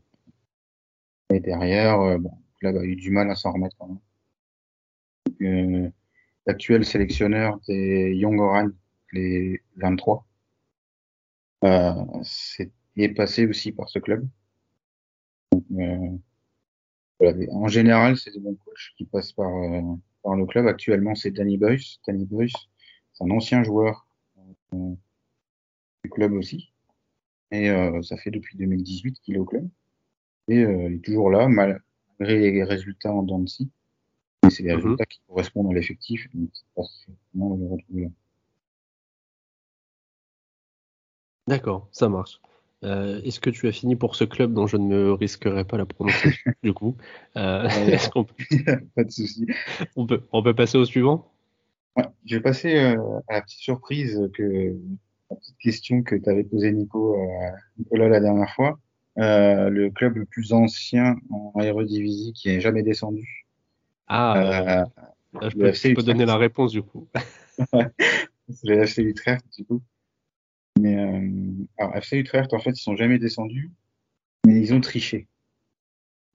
[1.31, 3.99] et derrière, euh, bon, le club a eu du mal à s'en remettre quand même.
[5.27, 5.91] Donc, euh,
[6.47, 8.69] L'actuel sélectionneur des Young Oran,
[9.13, 10.25] les 23,
[11.65, 14.29] euh, c'est, il est passé aussi par ce club.
[15.51, 16.17] Donc, euh,
[17.19, 17.53] voilà.
[17.53, 19.83] En général, c'est des bons coachs qui passent par, euh,
[20.23, 20.69] par le club.
[20.69, 21.99] Actuellement, c'est Danny Boyce.
[22.07, 22.53] Danny Boyce,
[23.13, 24.07] c'est un ancien joueur
[24.73, 24.95] euh,
[26.05, 26.73] du club aussi.
[27.51, 27.69] Et
[28.03, 29.69] ça fait depuis 2018 qu'il est au club.
[30.49, 31.81] Et euh, il est toujours là, malgré
[32.51, 33.45] les résultats en dents.
[33.45, 34.77] Et c'est les Mhm.
[34.77, 36.29] résultats qui correspondent à l'effectif.
[36.35, 38.09] Donc, c'est pas forcément le retrouver là.
[41.49, 42.41] D'accord, ça marche.
[42.85, 45.77] Euh, est-ce que tu as fini pour ce club dont je ne me risquerai pas
[45.79, 46.97] la prononciation du coup?
[47.37, 47.93] Euh, Ouais.
[47.93, 48.35] Est-ce qu'on peut,
[48.95, 49.47] pas de souci.
[49.97, 51.33] on peut, on peut passer au suivant?
[51.97, 54.77] Ouais, je vais passer euh, à la petite surprise que
[55.31, 57.17] la petite question que tu avais posée Nico
[57.79, 58.79] Nicolas la dernière fois.
[59.19, 63.47] Euh, le club le plus ancien en Aérodivisie qui est jamais descendu.
[64.09, 64.85] Ah, Euh,
[65.43, 67.09] euh, je peux, je peux donner la réponse du coup.
[67.65, 67.89] c'est
[68.65, 69.83] le FC Utrecht du coup.
[70.79, 73.71] Mais euh, alors FC Utrecht en fait ils sont jamais descendus,
[74.47, 75.27] mais ils ont triché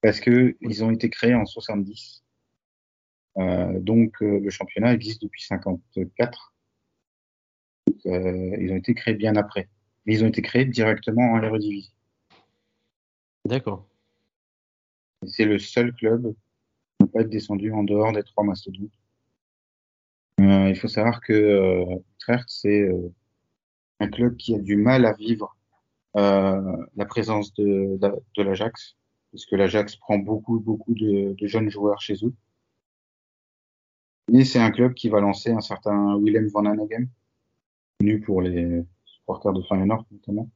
[0.01, 2.23] parce que ils ont été créés en 70.
[3.37, 6.53] Euh, donc euh, le championnat existe depuis 54.
[7.87, 9.69] Donc, euh, ils ont été créés bien après.
[10.05, 11.93] Mais ils ont été créés directement en Aérodivisie.
[13.45, 13.87] D'accord.
[15.25, 16.33] C'est le seul club
[16.97, 18.91] qui ne pas être descendu en dehors des trois mastodontes.
[20.39, 21.85] Euh, il faut savoir que euh,
[22.47, 23.13] c'est euh,
[23.99, 25.55] un club qui a du mal à vivre
[26.17, 27.99] euh, la présence de,
[28.37, 28.95] l'Ajax,
[29.31, 32.33] parce que l'Ajax prend beaucoup, beaucoup de, jeunes joueurs chez eux.
[34.29, 37.07] Mais c'est un club qui va lancer un certain Willem van Hanegem,
[37.99, 40.49] connu pour les supporters de Feyenoord notamment,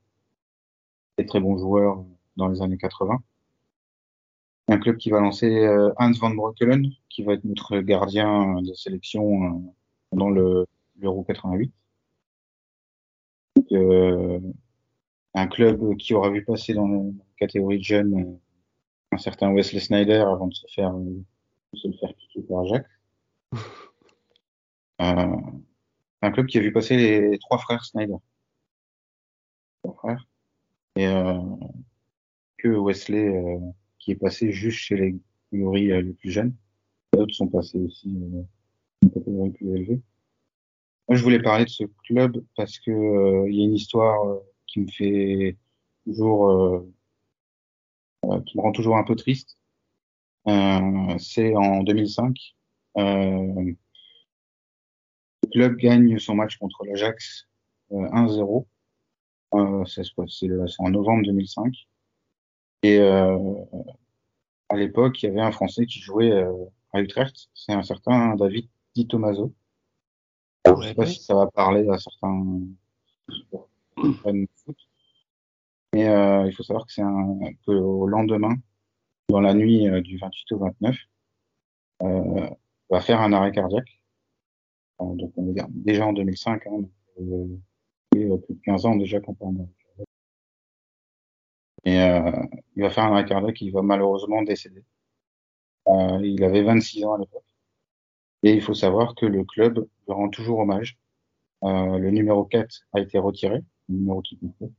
[1.17, 2.03] des très bons joueurs
[2.37, 3.19] dans les années 80.
[4.67, 8.73] Un club qui va lancer euh, Hans van Breukelen, qui va être notre gardien de
[8.73, 9.59] sélection euh,
[10.09, 10.65] pendant le
[10.99, 11.71] l'Euro 88.
[13.55, 14.39] Donc, euh,
[15.33, 18.39] un club qui aura vu passer dans la catégorie de jeunes euh,
[19.11, 21.23] un certain Wesley Snyder avant de se faire, euh,
[21.73, 22.63] de se le faire piquer par.
[25.01, 25.35] Euh,
[26.21, 28.15] un club qui a vu passer les trois frères Snyder.
[29.83, 30.25] Trois frères.
[30.95, 31.37] Et euh,
[32.65, 33.59] que Wesley euh,
[33.99, 35.15] qui est passé juste chez les
[35.51, 36.55] catégories euh, les plus jeunes.
[37.13, 38.41] D'autres sont passés aussi euh,
[39.03, 40.01] une catégorie plus élevée.
[41.07, 44.39] Moi, je voulais parler de ce club parce que euh, il y a une histoire
[44.65, 45.55] qui me fait
[46.05, 46.83] toujours,
[48.47, 49.57] qui me rend toujours un peu triste.
[50.47, 52.55] C'est en 2005.
[52.97, 53.73] Euh,
[55.43, 57.47] le club gagne son match contre l'Ajax
[57.91, 58.65] euh, 1-0.
[59.53, 61.71] Euh, c'est en novembre 2005.
[62.83, 63.37] Et euh,
[64.69, 66.53] à l'époque, il y avait un Français qui jouait euh,
[66.93, 67.49] à Utrecht.
[67.53, 69.53] C'est un certain David Di Tommaso.
[70.65, 72.59] Je sais pas si ça va parler à certains
[73.97, 74.77] de foot.
[75.93, 78.55] Mais euh, il faut savoir que c'est un que au lendemain,
[79.29, 80.97] dans la nuit euh, du 28 au 29,
[82.03, 82.49] euh,
[82.89, 84.01] va faire un arrêt cardiaque.
[84.99, 86.71] Donc on est déjà en 2005, hein,
[87.17, 87.59] donc,
[88.15, 90.07] et, plus de 15 ans déjà qu'on parle d'arrêt cardiaque.
[91.85, 92.43] Et euh,
[92.75, 94.83] il va faire un arrêt cardiaque, il va malheureusement décéder.
[95.87, 97.43] Euh, il avait 26 ans à l'époque.
[98.43, 100.97] Et il faut savoir que le club lui rend toujours hommage.
[101.63, 103.59] Euh, le numéro 4 a été retiré,
[103.89, 104.71] le numéro qui comptait.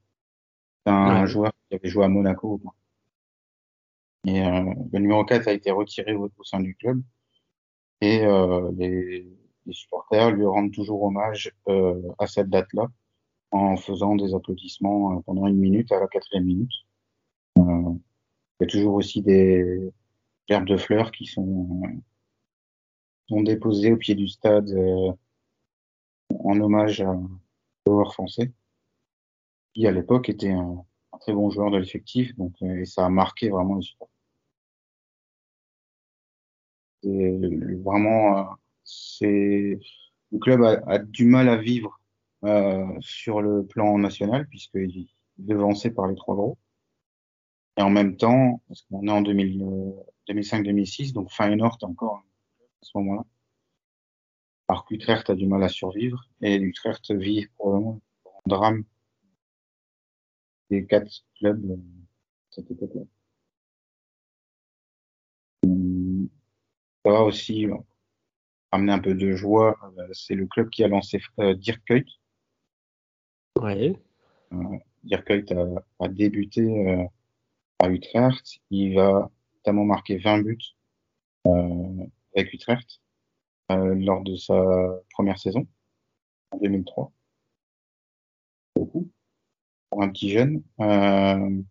[0.87, 1.27] C'est un Ouais.
[1.27, 2.55] joueur qui avait joué à Monaco.
[2.55, 2.75] au moins.
[4.27, 7.03] Et euh, le numéro 4 a été retiré au, au sein du club.
[8.01, 9.27] Et euh, les,
[9.67, 12.89] les supporters lui rendent toujours hommage euh, à cette date-là
[13.53, 16.71] en faisant des applaudissements euh, pendant une minute à la quatrième minute.
[17.57, 17.99] Il
[18.61, 19.93] y a toujours aussi des
[20.49, 21.89] gerbes de fleurs qui sont, euh,
[23.29, 25.13] sont déposées au pied du stade euh,
[26.31, 27.19] en hommage à
[27.87, 28.53] joueur français
[29.75, 30.85] qui à l'époque était un,
[31.21, 34.09] très bon joueur de l'effectif donc euh, et ça a marqué vraiment le sport.
[37.03, 39.79] Vraiment c'est
[40.33, 42.01] le club a, du mal à vivre
[43.01, 46.59] sur le plan national puisqu'il est devancé par les trois gros
[47.77, 49.93] et en même temps parce qu'on est en 2000, euh,
[50.29, 52.23] 2005-2006 donc Feyenoord encore à
[52.83, 53.25] ce moment-là
[54.69, 58.85] alors qu'Utrecht a du mal à survivre et Utrecht vit probablement un drame
[60.71, 61.77] des quatre clubs euh,
[62.51, 63.03] cette époque-là.
[67.05, 67.77] Ça va aussi euh,
[68.73, 69.77] amener un peu de joie.
[69.99, 72.07] euh, C'est le club qui a lancé euh, Dirk Kuyt.
[73.61, 73.95] Ouais.
[75.05, 75.65] Dirk Kuyt a,
[76.05, 77.05] a débuté euh,
[77.79, 78.61] à Utrecht.
[78.71, 80.59] Il va notamment marquer 20 buts
[81.47, 83.01] euh, avec Utrecht
[83.73, 84.55] euh, lors de sa
[85.13, 85.67] première saison
[86.53, 87.13] en 2003.
[88.77, 89.11] Beaucoup
[89.91, 90.63] pour un petit jeune.
[90.81, 91.63] Euh,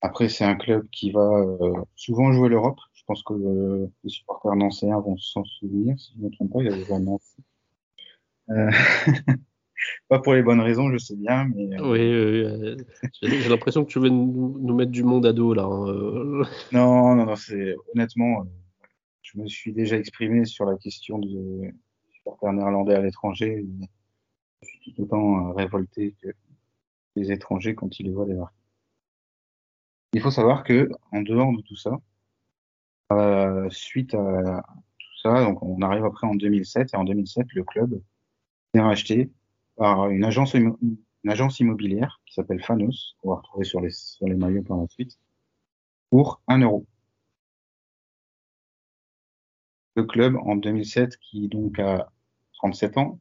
[0.00, 2.78] après, c'est un club qui va euh, souvent jouer l'Europe.
[2.94, 6.52] Je pense que euh, les supporters nancéens vont s'en souvenir, si je ne me trompe
[6.52, 6.60] pas.
[6.60, 7.36] Il y avait joué à Nancy.
[9.76, 11.80] Euh, pas pour les bonnes raisons, je sais bien, mais.
[11.80, 12.76] Oui,
[13.22, 15.64] j'ai l'impression que tu veux nous, mettre du monde à dos là.
[15.64, 18.46] Hein, non, non, non, c'est honnêtement,
[19.22, 21.72] je me suis déjà exprimé sur la question de
[22.14, 23.64] supporters néerlandais à l'étranger.
[24.62, 26.28] Je suis tout autant révolté que
[27.16, 28.56] les étrangers quand ils les voient débarquer.
[30.12, 31.90] Il faut savoir que en dehors de tout ça,
[33.12, 34.62] euh, suite à
[34.98, 38.00] tout ça, donc on arrive après en 2007 et en 2007 le club
[38.74, 39.30] est racheté
[39.76, 44.26] par une agence une agence immobilière qui s'appelle Fanos, qu'on va retrouver sur les sur
[44.26, 45.18] les maillots par la suite,
[46.10, 46.86] pour 1 euro.
[49.96, 52.12] Le club en 2007 qui donc a
[52.54, 53.18] 37 ans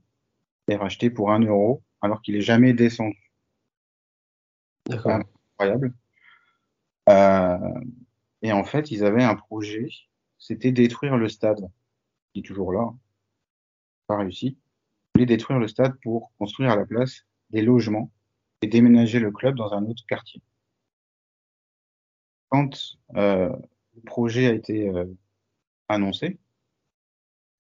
[0.67, 3.31] est racheté pour 1 euro alors qu'il est jamais descendu.
[4.87, 5.19] D'accord.
[5.53, 5.93] Incroyable.
[7.09, 7.57] Euh,
[8.41, 9.89] et en fait, ils avaient un projet,
[10.37, 11.67] c'était détruire le stade,
[12.33, 12.93] qui est toujours là,
[14.07, 14.57] pas réussi.
[15.23, 18.11] Détruire le stade pour construire à la place des logements
[18.61, 20.41] et déménager le club dans un autre quartier.
[22.49, 23.49] Quand euh,
[23.95, 25.05] le projet a été euh,
[25.87, 26.37] annoncé,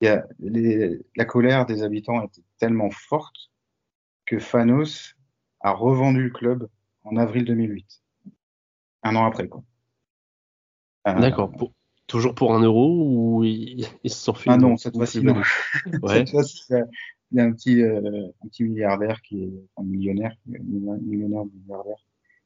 [0.01, 3.51] il y a les, la colère des habitants était tellement forte
[4.25, 5.15] que Fanos
[5.61, 6.67] a revendu le club
[7.03, 8.03] en avril 2008.
[9.03, 9.63] Un an après, quoi.
[11.07, 11.51] Euh, D'accord.
[12.07, 15.41] Toujours pour un euro ou ils, se sont fait Ah non, cette fois-ci, non.
[16.07, 16.73] cette fois-ci,
[17.31, 22.05] il y a un petit, euh, un petit milliardaire qui est un millionnaire, millionnaire milliardaire,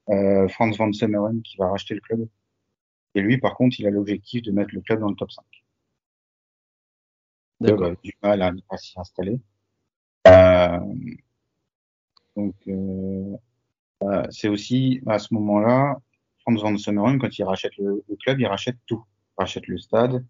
[0.10, 2.28] euh, Franz van Semmeren, qui va racheter le club.
[3.16, 5.44] Et lui, par contre, il a l'objectif de mettre le club dans le top 5.
[7.62, 7.88] D'accord.
[7.88, 9.40] Il a du mal à, s'y installer.
[10.28, 10.80] Euh,
[12.36, 13.36] donc, euh,
[14.04, 15.98] euh, c'est aussi à ce moment-là,
[16.42, 19.04] Franz van Sommeren, quand il rachète le, club, il rachète tout.
[19.38, 20.26] Il rachète le stade.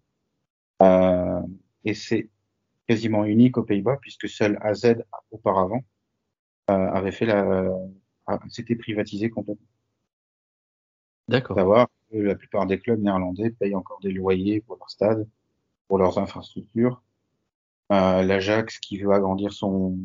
[0.82, 1.42] Euh,
[1.84, 2.28] et c'est
[2.90, 4.96] quasiment unique aux Pays-Bas puisque seul AZ
[5.30, 5.84] auparavant
[6.70, 7.70] euh, avait fait la,
[8.48, 9.68] c'était privatisé complètement.
[11.28, 11.56] D'accord.
[11.56, 15.28] Savoir que la plupart des clubs néerlandais payent encore des loyers pour leur stade,
[15.86, 17.00] pour leurs infrastructures.
[17.92, 19.96] Euh, L'Ajax qui veut agrandir son,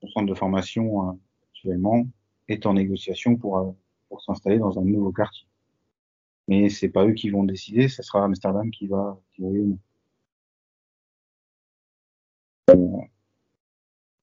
[0.00, 1.12] son centre de formation euh,
[1.50, 2.06] actuellement
[2.48, 3.70] est en négociation pour, euh,
[4.08, 5.46] pour s'installer dans un nouveau quartier.
[6.48, 9.74] Mais c'est pas eux qui vont décider, ce sera Amsterdam qui va, qui euh,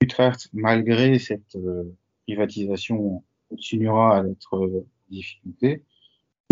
[0.02, 1.96] Utrecht, malgré cette euh,
[2.28, 5.84] privatisation, continuera à être euh, difficulté.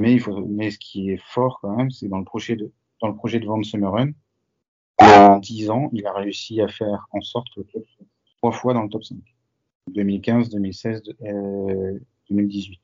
[0.01, 2.71] Mais il faut, mais ce qui est fort quand même, c'est dans le projet de,
[3.01, 4.13] dans le projet de Van Summeren,
[4.99, 8.05] en 10 ans, il a réussi à faire en sorte que le club soit
[8.37, 9.17] trois fois dans le top 5.
[9.87, 12.79] 2015, 2016, euh, 2018.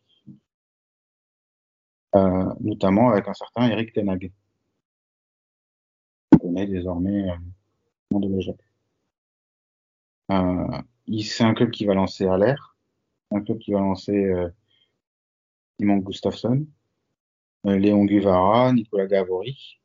[2.15, 4.31] Euh, notamment avec un certain Eric Tenag.
[6.33, 7.35] On connaît désormais euh,
[8.19, 8.53] de la euh,
[10.29, 12.77] c'est un club qui va lancer l'air,
[13.31, 14.49] un club qui va lancer euh,
[15.79, 16.65] Simon Gustafsson,
[17.65, 19.79] euh, Léon Guvara, Nicolas Gavori,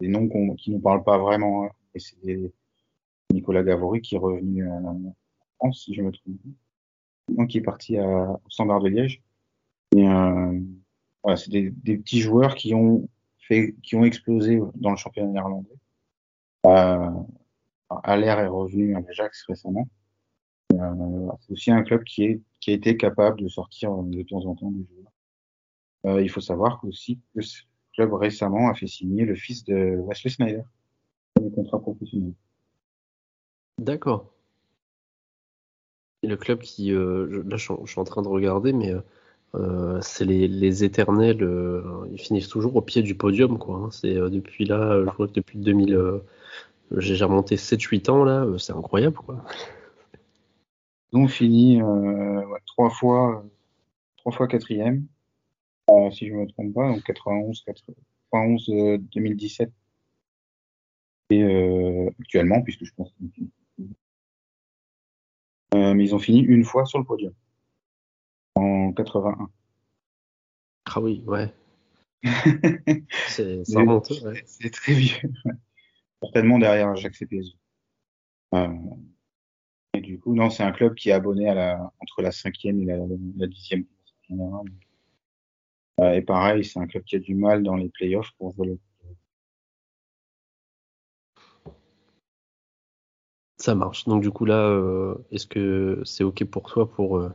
[0.00, 2.52] des noms qui ne parlent pas vraiment, hein, et c'est
[3.32, 5.14] Nicolas Gavori qui est revenu en
[5.58, 7.48] France, si je me trompe.
[7.48, 9.22] Qui est parti à, au Standard de Liège.
[9.96, 10.58] Et, euh,
[11.22, 15.30] voilà, c'est des, des, petits joueurs qui ont fait, qui ont explosé dans le championnat
[15.30, 15.78] néerlandais.
[16.66, 17.10] Euh,
[18.04, 19.88] Aller est revenu à l'Ajax récemment.
[20.74, 24.70] Euh, c'est aussi un club qui, a été capable de sortir de temps en temps
[24.70, 25.12] des joueurs.
[26.06, 27.62] Euh, il faut savoir aussi que ce
[27.94, 30.62] club récemment a fait signer le fils de Wesley Snyder,
[31.40, 32.32] un contrat professionnel.
[33.78, 34.32] D'accord.
[36.22, 38.92] Le club qui, euh, là, je, suis en train de regarder, mais
[40.02, 41.40] c'est les, éternels.
[42.12, 43.76] Ils finissent toujours au pied du podium, quoi.
[43.78, 43.90] Hein.
[43.90, 46.20] C'est depuis là, je crois que depuis 2000,
[46.96, 48.46] j'ai déjà remonté 7-8 ans là.
[48.58, 49.44] c'est incroyable, quoi.
[51.12, 53.44] Ils ont fini ouais, trois fois,
[54.18, 55.06] trois fois quatrième,
[56.12, 58.66] si je me trompe pas, donc 91, 91,
[59.12, 59.72] 2017
[61.30, 63.12] et actuellement, puisque je pense
[65.74, 67.32] euh, mais ils ont fini une fois sur le podium.
[68.56, 69.48] En 81.
[70.86, 71.52] Ah oui, ouais.
[73.28, 73.62] c'est
[74.24, 74.42] ouais.
[74.46, 75.32] C'est très vieux.
[76.22, 77.56] Certainement derrière Jacques CPS.
[78.54, 78.68] Euh,
[79.94, 82.80] et du coup, non, c'est un club qui est abonné à la, entre la cinquième
[82.80, 82.96] et la,
[83.36, 83.84] la dixième
[85.98, 88.78] euh, et pareil, c'est un club qui a du mal dans les playoffs pour voler.
[93.58, 94.04] Ça marche.
[94.04, 97.28] Donc du coup là, euh, est-ce que c'est ok pour toi pour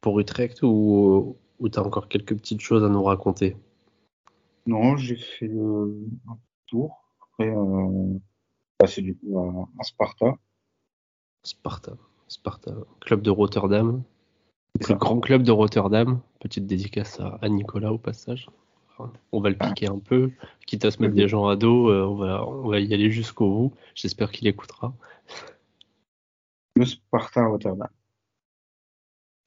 [0.00, 3.56] pour Utrecht ou, ou tu as encore quelques petites choses à nous raconter?
[4.66, 7.01] Non, j'ai fait un tour.
[7.32, 8.18] Après, euh,
[8.78, 10.36] passer du coup à, à, Sparta.
[11.44, 11.92] Sparta.
[12.28, 14.02] Sparta, club de Rotterdam.
[14.80, 16.20] C'est le grand club de Rotterdam.
[16.40, 18.48] Petite dédicace à, Nicolas au passage.
[19.32, 19.68] on va le ah.
[19.68, 20.30] piquer un peu,
[20.66, 23.10] quitte à se mettre des gens à dos, euh, on, va, on va y aller
[23.10, 23.74] jusqu'au bout.
[23.94, 24.94] J'espère qu'il écoutera.
[26.76, 27.88] Le Sparta Rotterdam.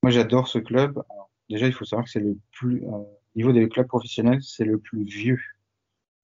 [0.04, 1.02] Moi j'adore ce club.
[1.50, 4.64] déjà, il faut savoir que c'est le plus, euh, au niveau des clubs professionnels, c'est
[4.64, 5.42] le plus vieux.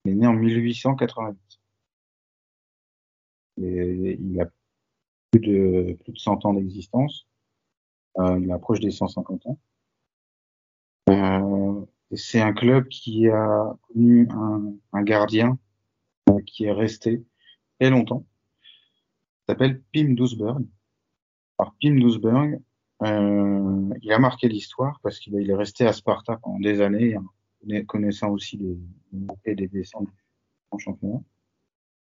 [0.06, 1.51] Il est né en 1888.
[3.58, 4.50] Et il a
[5.32, 7.28] plus de, plus de 100 ans d'existence.
[8.20, 9.60] Euh, il approche des 150 ans.
[11.10, 15.58] Euh, c'est un club qui a connu un, un gardien
[16.30, 17.24] euh, qui est resté
[17.80, 18.26] très longtemps.
[18.64, 20.62] Il s'appelle Pim Doesburg.
[21.58, 22.60] Alors Pim Doesburg,
[23.04, 27.84] euh, il a marqué l'histoire parce qu'il est resté à Sparta pendant des années, hein,
[27.88, 28.78] connaissant aussi les
[29.12, 30.10] montées des descentes
[30.70, 31.22] en championnat.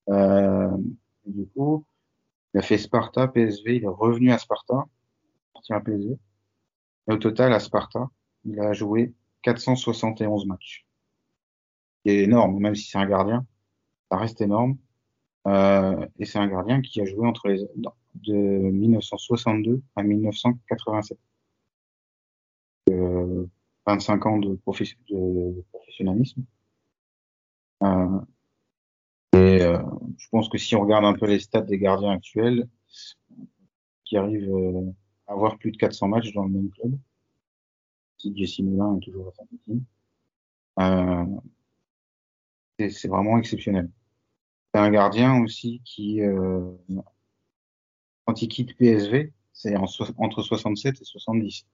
[0.10, 0.78] Euh,
[2.64, 4.86] fait Sparta, PSV, il est revenu à Sparta,
[5.70, 6.18] à PSV.
[7.08, 8.10] Et au total, à Sparta,
[8.46, 10.86] il a joué 471 matchs.
[12.06, 13.46] C'est énorme, même si c'est un gardien,
[14.12, 14.78] ça reste énorme.
[15.48, 17.66] Euh, et c'est un gardien qui a joué entre les
[18.16, 21.18] de 1962 à 1987.
[22.90, 23.46] Euh,
[23.86, 26.44] 25 ans de, de professionnalisme.
[27.84, 28.20] Euh,
[29.36, 29.82] euh,
[30.18, 32.68] je pense que si on regarde un peu les stats des gardiens actuels,
[34.06, 34.92] qui arrivent euh,
[35.28, 36.98] à avoir plus de 400 matchs dans le même club,
[38.18, 39.46] si Jesse Moulin est toujours à saint
[40.80, 41.26] euh,
[42.90, 43.90] c'est vraiment exceptionnel.
[44.74, 46.72] C'est un gardien aussi qui, euh,
[48.26, 51.66] quand il quitte PSV, c'est entre 67 et 70.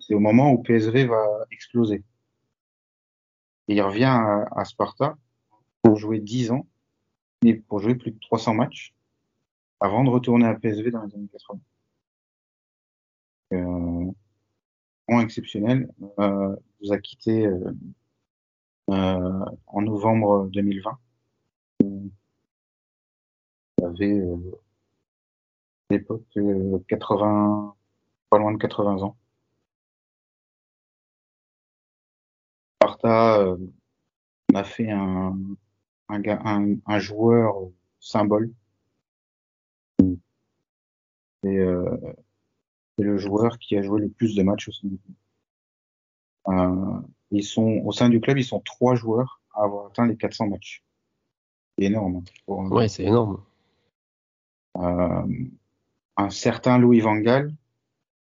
[0.00, 2.04] C'est au moment où PSV va exploser.
[3.68, 5.16] Et il revient à, à Sparta
[5.82, 6.66] pour jouer 10 ans
[7.44, 8.94] et pour jouer plus de 300 matchs
[9.80, 11.60] avant de retourner à PSV dans les années 80.
[13.54, 14.12] Euh,
[15.20, 15.90] exceptionnel.
[16.18, 17.72] Euh, vous a quitté euh,
[18.90, 20.98] euh, en novembre 2020.
[21.80, 22.10] Il
[23.84, 24.36] avait euh,
[25.90, 26.38] à l'époque
[26.88, 27.74] 80,
[28.30, 29.16] pas loin de 80 ans.
[32.76, 33.56] Sparta euh,
[34.52, 35.36] on a fait un,
[36.08, 37.54] un, un, joueur
[38.00, 38.50] symbole.
[41.44, 41.96] Euh,
[42.96, 45.16] c'est le joueur qui a joué le plus de matchs au sein du club.
[46.48, 47.00] Euh,
[47.30, 50.48] ils sont au sein du club, ils sont trois joueurs à avoir atteint les 400
[50.48, 50.82] matchs.
[51.76, 52.24] C'est énorme.
[52.48, 53.42] Hein, ouais, c'est énorme.
[54.76, 55.26] Euh,
[56.16, 57.52] un certain Louis Van Gaal,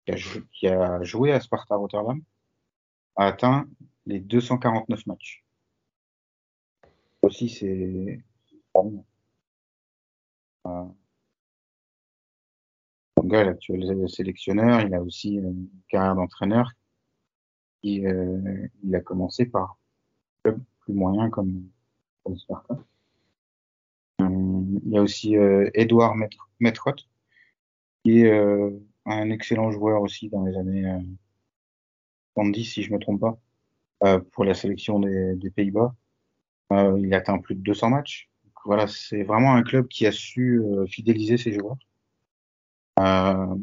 [0.04, 0.16] qui a,
[0.52, 2.20] qui a joué à Sparta Rotterdam,
[3.16, 3.66] a atteint
[4.06, 5.44] les 249 matchs
[7.22, 8.20] aussi, c'est
[10.66, 10.84] euh,
[13.24, 16.72] gars, l'actuel sélectionneur, il a aussi une carrière d'entraîneur.
[17.82, 19.78] Il, euh, il a commencé par
[20.42, 21.70] club plus moyen comme,
[22.24, 22.78] comme Sparta.
[24.20, 24.26] Euh,
[24.84, 26.14] il y a aussi euh, Edouard
[26.60, 26.94] Metrot,
[28.04, 28.70] qui est euh,
[29.06, 30.84] un excellent joueur aussi dans les années
[32.34, 35.94] 70, si je me trompe pas, pour la sélection des, des Pays-Bas.
[36.72, 38.30] Euh, il atteint plus de 200 matchs.
[38.64, 41.76] Voilà, c'est vraiment un club qui a su euh, fidéliser ses joueurs.
[42.98, 43.56] Euh,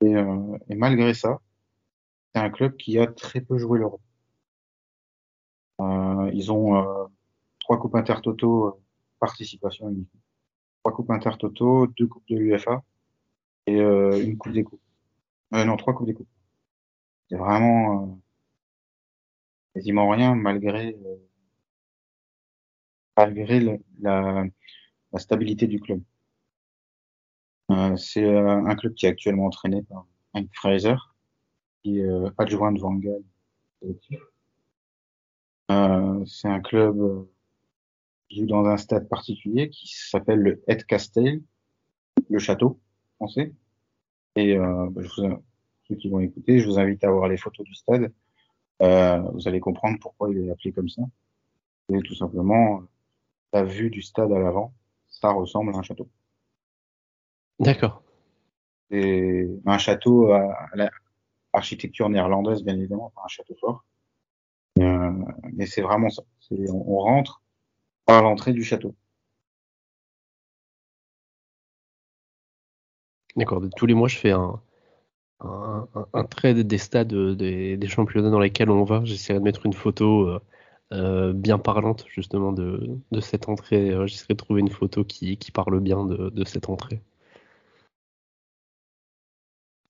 [0.00, 1.40] et, euh, et, malgré ça,
[2.34, 4.00] c'est un club qui a très peu joué l'Europe.
[6.32, 7.08] ils ont
[7.60, 8.80] trois coupes intertoto
[9.20, 10.10] participation unique.
[10.82, 12.82] Trois coupes intertoto, deux coupes de l'UFA
[13.66, 14.80] et une coupe des coupes.
[15.52, 16.28] non, trois coupes des coupes.
[17.28, 18.18] C'est vraiment
[19.74, 20.96] quasiment rien malgré
[23.16, 24.44] malgré la,
[25.12, 26.02] la, stabilité du club.
[27.70, 30.96] Euh, c'est euh, un club qui est actuellement entraîné par Hank Fraser,
[31.82, 33.22] qui est euh, adjoint de Van Gaal.
[35.70, 37.26] Euh, c'est un club
[38.28, 41.42] qui joue dans un stade particulier qui s'appelle le Het Castel,
[42.28, 42.80] le château
[43.16, 43.52] français.
[44.36, 45.42] Et euh, bah, je vous,
[45.88, 48.12] ceux qui vont écouter, je vous invite à voir les photos du stade.
[48.82, 51.02] Euh, vous allez comprendre pourquoi il est appelé comme ça.
[51.92, 52.82] Et tout simplement,
[53.54, 54.74] la vue du stade à l'avant,
[55.08, 56.10] ça ressemble à un château.
[57.60, 58.02] D'accord.
[58.90, 60.68] C'est un château à,
[61.54, 63.84] l'architecture néerlandaise, bien évidemment, un château fort.
[64.80, 65.12] Euh,
[65.52, 66.24] mais c'est vraiment ça.
[66.50, 67.42] On, rentre
[68.06, 68.94] par l'entrée du château.
[73.36, 73.62] D'accord.
[73.76, 74.60] Tous les mois, je fais un,
[75.40, 79.04] un, un, trait des stades des, des, championnats dans lesquels on va.
[79.04, 80.40] J'essaierai de mettre une photo euh,
[80.94, 83.90] euh, bien parlante justement de, de cette entrée.
[83.90, 87.00] Euh, j'essaierai de trouver une photo qui, qui parle bien de, de cette entrée.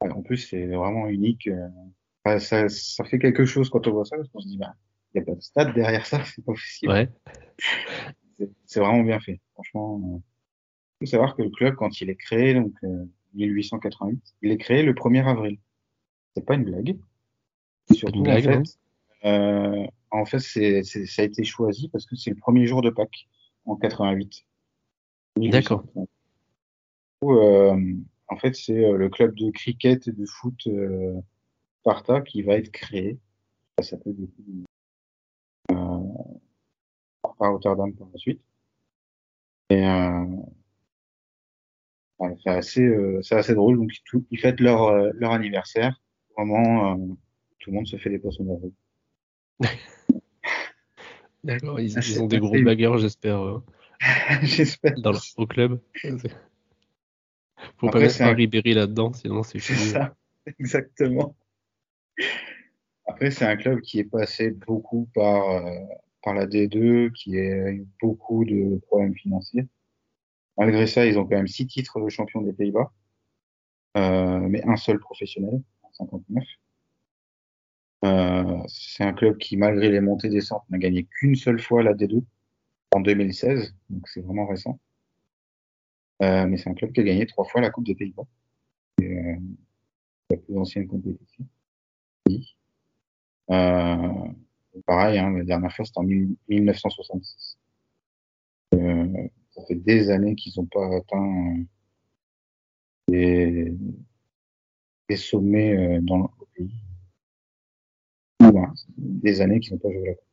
[0.01, 1.49] en plus, c'est vraiment unique.
[2.25, 4.75] ça, ça, fait quelque chose quand on voit ça, parce qu'on se dit, bah,
[5.15, 6.93] il n'y a pas de stade derrière ça, c'est pas possible.
[6.93, 7.09] Ouais.
[8.67, 9.41] C'est vraiment bien fait.
[9.55, 10.21] Franchement,
[11.01, 12.75] il faut savoir que le club, quand il est créé, donc
[13.35, 15.59] 1888, il est créé le 1er avril.
[16.37, 16.99] C'est pas une blague.
[17.93, 18.79] Surtout, une blague, en fait,
[19.25, 19.87] euh,
[20.21, 23.29] en fait c'est, ça a été choisi parce que c'est le premier jour de Pâques
[23.67, 24.47] en 88.
[25.37, 25.85] D'accord.
[27.25, 27.95] Euh,
[28.29, 31.21] en fait, c'est euh, le club de cricket et de foot euh,
[31.81, 33.19] Sparta qui va être créé.
[33.79, 34.17] Ça s'appelle
[35.71, 35.99] euh,
[37.39, 38.41] par Rotterdam par la suite.
[39.71, 40.25] Et euh,
[42.43, 43.77] c'est assez, euh, c'est assez drôle.
[43.79, 43.91] Donc
[44.31, 46.01] ils, fêtent leur leur anniversaire.
[46.37, 46.97] Vraiment,
[47.59, 48.73] tout le monde se fait des poissons d'avril.
[51.45, 53.63] D'accord, ils, ils, ont des gros bagarres, j'espère.
[54.43, 54.95] j'espère.
[55.01, 55.81] Dans au club.
[57.77, 60.15] Faut Après, pas mettre un Ribéry là-dedans, sinon c'est C'est ça,
[60.59, 61.37] exactement.
[63.07, 65.85] Après, c'est un club qui est passé beaucoup par, euh,
[66.23, 69.67] par la D2, qui a eu beaucoup de problèmes financiers.
[70.57, 72.93] Malgré ça, ils ont quand même six titres de champion des Pays-Bas,
[73.97, 76.45] euh, mais un seul professionnel, en 59.
[78.05, 81.95] Euh, c'est un club qui, malgré les montées descentes, n'a gagné qu'une seule fois la
[81.95, 82.23] D2
[82.95, 84.79] en 2016, donc c'est vraiment récent.
[86.23, 88.27] Euh, mais c'est un club qui a gagné trois fois la Coupe des Pays-Bas.
[89.03, 89.37] Euh,
[90.31, 91.47] la plus ancienne compétition.
[92.29, 92.57] Oui.
[93.51, 94.09] Euh,
[94.87, 96.05] pareil, hein, la dernière fois c'était en
[96.49, 97.59] 1966.
[98.75, 101.65] Euh, ça fait des années qu'ils n'ont pas atteint euh,
[103.09, 103.75] des,
[105.09, 106.75] des sommets dans le pays.
[108.97, 110.27] Des années qu'ils n'ont pas joué la Coupe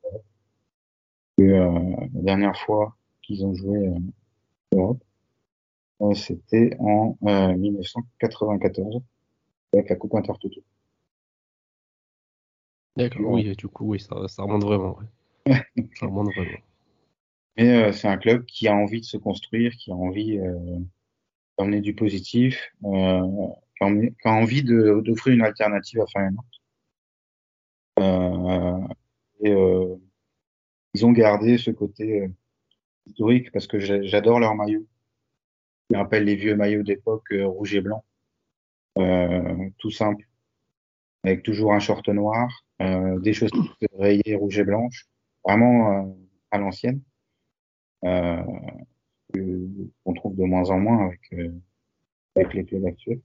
[1.38, 2.08] d'Europe.
[2.14, 3.90] la dernière fois qu'ils ont joué
[4.72, 5.02] l'Europe,
[6.14, 9.02] c'était en 1994
[9.72, 10.60] avec la Coupe Intertoto.
[12.96, 14.98] D'accord, oui, du coup, oui, ça, ça remonte vraiment.
[14.98, 15.62] Ouais.
[15.94, 16.58] ça remonte vraiment.
[17.56, 20.78] Mais euh, c'est un club qui a envie de se construire, qui a envie euh,
[21.58, 23.20] d'emmener du positif, euh,
[23.76, 26.44] qui, a envie, qui a envie d'offrir une alternative à Feyenoord.
[28.02, 28.78] Euh,
[29.44, 29.96] euh,
[30.94, 32.28] ils ont gardé ce côté euh,
[33.06, 34.86] historique parce que j'adore leur maillot.
[35.90, 38.04] Je me rappelle les vieux maillots d'époque rouge et blanc,
[39.78, 40.26] tout simple,
[41.24, 42.48] avec toujours un short noir,
[42.80, 45.06] des chaussures rayées rouge et blanche,
[45.44, 46.16] vraiment
[46.50, 47.02] à l'ancienne.
[48.04, 48.42] Euh,
[50.04, 51.10] qu'on trouve de moins en moins
[52.34, 53.20] avec, les clubs actuels.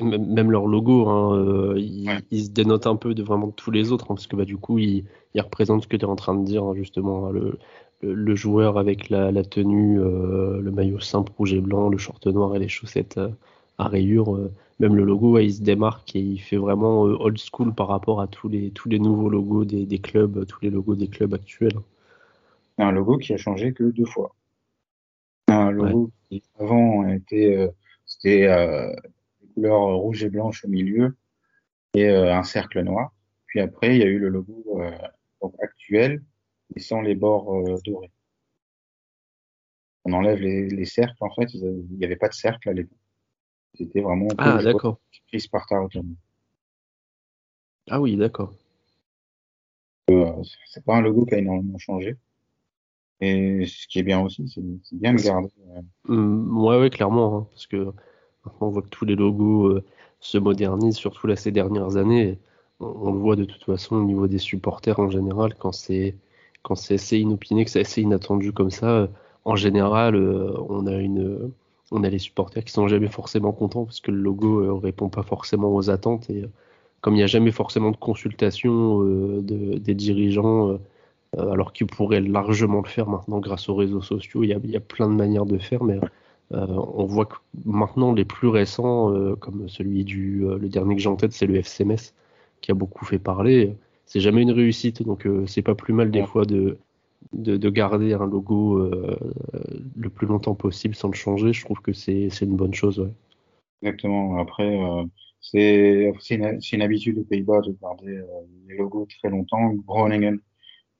[0.00, 2.18] Même leur logo, hein, euh, il, ouais.
[2.32, 4.56] il, se dénote un peu de vraiment tous les autres, hein, parce que bah, du
[4.56, 7.58] coup, il, il représente ce que tu es en train de dire, hein, justement, le,
[8.02, 11.98] le, le, joueur avec la, la tenue, euh, le maillot simple rouge et blanc, le
[11.98, 13.28] short noir et les chaussettes euh,
[13.78, 14.36] à rayures.
[14.80, 18.20] Même le logo, ouais, il se démarque et il fait vraiment old school par rapport
[18.20, 21.34] à tous les, tous les nouveaux logos des, des clubs, tous les logos des clubs
[21.34, 21.78] actuels
[22.78, 24.34] un logo qui a changé que deux fois.
[25.48, 26.40] Un logo ouais.
[26.40, 27.70] qui avant était
[28.06, 28.92] c'était euh,
[29.56, 31.16] des couleurs rouge et blanche au milieu
[31.94, 33.12] et euh, un cercle noir.
[33.46, 34.90] Puis après, il y a eu le logo euh,
[35.40, 36.22] donc actuel
[36.74, 38.10] et sans les bords euh, dorés.
[40.04, 41.16] On enlève les, les, cercles.
[41.20, 42.98] En fait, il n'y avait pas de cercle à l'époque.
[43.74, 45.00] C'était vraiment ah d'accord.
[45.36, 46.14] Sparta autonome.
[47.90, 48.54] Ah oui, d'accord.
[50.10, 52.16] Euh, c'est pas un logo qui a énormément changé.
[53.20, 55.48] Et ce qui est bien aussi, c'est bien de garder.
[56.06, 57.92] Mmh, ouais, ouais, clairement, hein, parce que
[58.60, 59.84] on voit que tous les logos euh,
[60.20, 62.38] se modernisent, surtout là ces dernières années.
[62.80, 66.16] On, le voit de toute façon au niveau des supporters en général, quand c'est
[66.62, 69.08] quand c'est assez inopiné, que c'est assez inattendu comme ça.
[69.44, 71.52] En général, euh, on a une
[71.92, 75.08] on a les supporters qui sont jamais forcément contents parce que le logo euh, répond
[75.08, 76.44] pas forcément aux attentes et
[77.00, 80.78] comme il n'y a jamais forcément de consultation de, des dirigeants
[81.36, 84.42] alors qu'ils pourraient largement le faire maintenant grâce aux réseaux sociaux.
[84.42, 85.98] Il y a, y a plein de manières de faire, mais
[86.50, 91.08] on voit que maintenant les plus récents, euh, comme celui du le dernier que j'ai
[91.08, 92.12] en tête, c'est le FCMS
[92.60, 93.76] qui a beaucoup fait parler.
[94.06, 96.26] C'est jamais une réussite, donc c'est pas plus mal des ouais.
[96.26, 96.78] fois de,
[97.32, 99.16] de, de, garder un logo euh,
[99.96, 101.52] le plus longtemps possible sans le changer.
[101.52, 103.00] Je trouve que c'est une bonne chose.
[103.00, 103.10] Ouais.
[103.84, 104.38] Exactement.
[104.38, 105.04] Après, euh,
[105.40, 108.26] c'est une, une, habitude aux Pays-Bas de garder euh,
[108.66, 109.74] les logos très longtemps.
[109.86, 110.38] Groningen,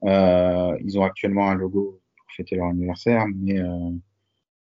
[0.05, 3.59] euh, ils ont actuellement un logo pour fêter leur anniversaire, mais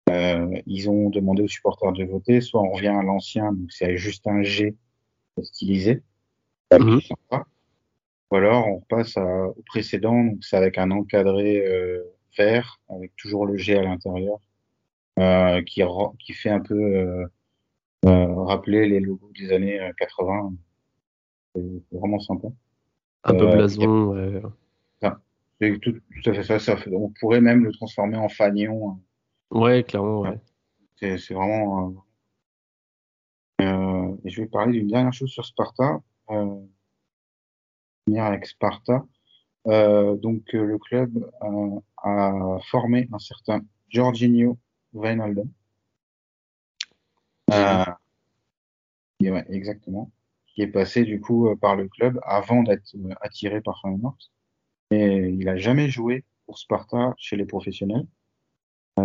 [0.10, 2.42] euh, euh, ils ont demandé aux supporters de voter.
[2.42, 4.76] Soit on revient à l'ancien, donc c'est juste un G
[5.42, 6.02] stylisé,
[6.72, 7.44] mm -hmm.
[8.32, 12.04] ou alors on repasse à, au précédent, donc c'est avec un encadré euh,
[12.38, 14.40] vert, avec toujours le G à l'intérieur,
[15.20, 15.82] euh, qui,
[16.20, 17.28] qui fait un peu
[18.04, 20.54] rappeler les logos des années 80.
[21.54, 22.48] C'est vraiment sympa.
[23.24, 23.94] Un peu blason.
[24.14, 24.42] Ouais.
[25.60, 25.94] C'est tout,
[26.24, 29.00] tout, à fait ça, ça On pourrait même le transformer en fanion.
[29.52, 30.22] Ouais, clairement.
[30.22, 30.40] Ouais.
[30.96, 32.06] C'est vraiment.
[33.62, 36.02] Euh, et je vais parler d'une dernière chose sur Sparta.
[36.30, 36.60] Euh,
[38.16, 39.06] avec Sparta.
[39.68, 44.58] Euh, donc euh, le club euh, a formé un certain Jorginho
[44.94, 45.50] Wijnaldum.
[47.52, 47.86] Euh,
[49.22, 50.12] ouais, exactement.
[50.48, 54.18] Qui est passé du coup par le club avant d'être attiré par Feyenoord.
[54.92, 58.08] Et il a jamais joué pour Sparta chez les professionnels,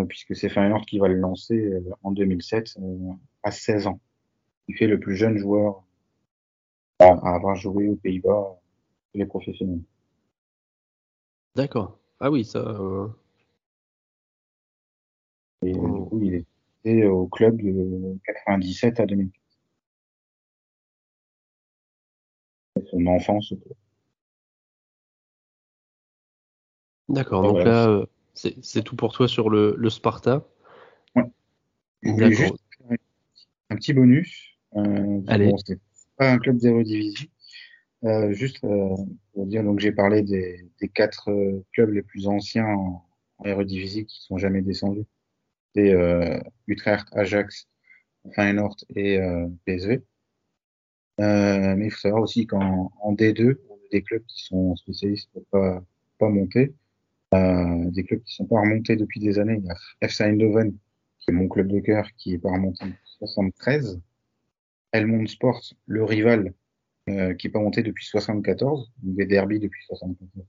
[0.09, 1.72] puisque c'est Feyenoord qui va le lancer
[2.03, 2.78] en 2007
[3.43, 4.01] à 16 ans.
[4.68, 5.82] Il fait le plus jeune joueur
[6.99, 8.59] à avoir joué aux Pays-Bas
[9.14, 9.82] les professionnels.
[11.55, 11.99] D'accord.
[12.20, 12.61] Ah oui, ça.
[12.61, 13.09] Euh...
[15.62, 15.86] Et oh.
[15.86, 16.34] du coup, il
[16.84, 19.43] était au club de 97 à 2004.
[22.90, 23.55] Son enfance.
[27.09, 30.47] D'accord, donc là, euh, c'est tout pour toi sur le, le Sparta.
[31.14, 31.24] Ouais.
[32.03, 32.55] Juste
[33.70, 34.59] un petit bonus.
[34.76, 35.51] Euh, Allez.
[35.51, 35.78] Bon, c'est
[36.16, 37.28] pas un club zéro division,
[38.05, 38.97] euh, juste euh,
[39.33, 43.05] pour dire, donc j'ai parlé des, des quatre euh, clubs les plus anciens en,
[43.39, 45.07] en qui sont jamais descendus.
[45.74, 47.68] C'est euh, Utrecht, Ajax,
[48.35, 50.03] Feyenoord et euh, PSV.
[51.18, 53.57] mais il faut savoir aussi qu'en en D2,
[53.91, 55.83] des clubs qui sont spécialistes pour pas
[56.18, 56.74] pas monter,
[57.33, 59.59] des clubs qui sont pas remontés depuis des années.
[59.59, 60.76] Il y a FC Eindhoven,
[61.20, 64.01] qui est mon club de cœur, qui est pas remonté depuis 73.
[64.93, 66.53] Helmond Sport, le rival,
[67.09, 70.47] euh, qui n'est pas monté depuis 74, des derbies depuis 74.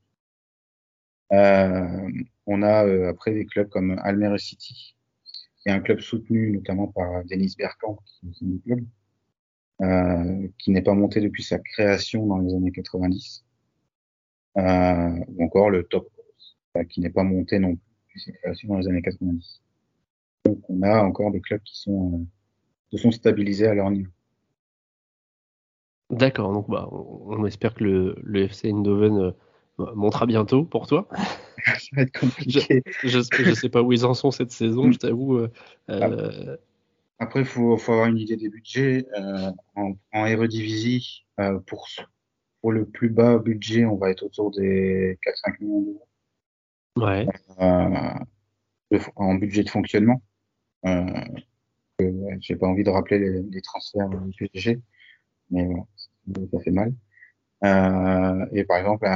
[1.32, 2.12] Euh,
[2.46, 4.96] on a euh, après des clubs comme Almere City,
[5.58, 8.86] qui est un club soutenu notamment par Denis Bergkamp, qui est un club,
[9.82, 13.46] euh, qui n'est pas monté depuis sa création dans les années 90.
[14.58, 16.08] Euh, ou encore le Top
[16.90, 18.32] qui n'est pas monté non plus
[18.68, 19.62] dans les années 90.
[20.46, 22.26] Donc on a encore des clubs qui sont,
[22.92, 24.12] se sont stabilisés à leur niveau.
[26.10, 29.32] D'accord, donc bah, on, espère que le, le FC Eindhoven euh,
[29.96, 31.08] montera bientôt pour toi.
[31.66, 32.84] Ça va être compliqué.
[33.04, 35.38] Je, je, sais pas où ils en sont cette saison, je t'avoue.
[35.38, 35.50] Euh,
[35.90, 36.58] euh
[37.20, 39.08] Après, il faut, faut, avoir une idée des budgets.
[39.18, 41.88] Euh, en, en Eredivisie, euh, pour,
[42.62, 46.08] pour le plus bas budget, on va être autour des 4-5 millions d'euros.
[46.96, 47.26] Ouais.
[48.92, 50.22] De, en budget de fonctionnement.
[52.40, 54.80] J'ai pas envie de rappeler les, les transferts du PSG,
[55.50, 55.86] mais voilà
[56.52, 56.94] ça fait mal.
[57.64, 59.08] Euh, et par exemple,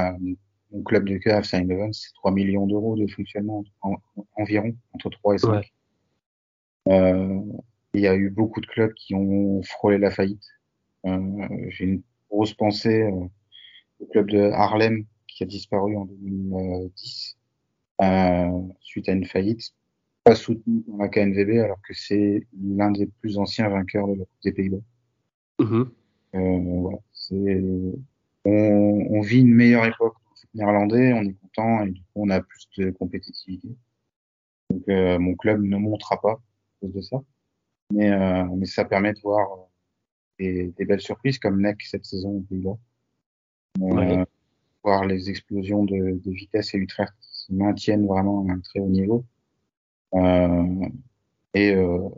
[0.70, 3.96] mon club de cœur, Eindhoven, c'est 3 millions d'euros de fonctionnement en,
[4.36, 5.50] environ, entre 3 et 5.
[5.50, 5.72] Ouais.
[6.88, 7.40] Euh,
[7.94, 10.44] il y a eu beaucoup de clubs qui ont frôlé la faillite.
[11.06, 13.28] Euh, J'ai une grosse pensée euh,
[14.00, 17.37] au club de Harlem qui a disparu en 2010 euh,
[18.80, 19.74] suite à une faillite,
[20.24, 24.24] pas soutenu dans la KNVB alors que c'est l'un des plus anciens vainqueurs de la
[24.24, 24.76] Coupe des Pays-Bas.
[25.60, 25.84] Mmh.
[26.34, 26.98] Euh, voilà,
[28.44, 30.14] on, on, vit une meilleure époque
[30.54, 33.68] néerlandais, on est content et du coup on a plus de compétitivité.
[34.70, 36.40] Donc euh, mon club ne montera pas à
[36.80, 37.22] cause de ça,
[37.92, 39.48] mais, euh, mais ça permet de voir
[40.38, 42.78] des, des, belles surprises comme NEC cette saison au Pays-Bas.
[43.80, 44.24] Ouais.
[44.82, 47.14] voir les explosions de, de vitesse et Utrecht
[47.48, 49.24] qui maintiennent vraiment un très haut niveau.
[50.14, 50.88] Euh,
[51.54, 52.08] et, euh,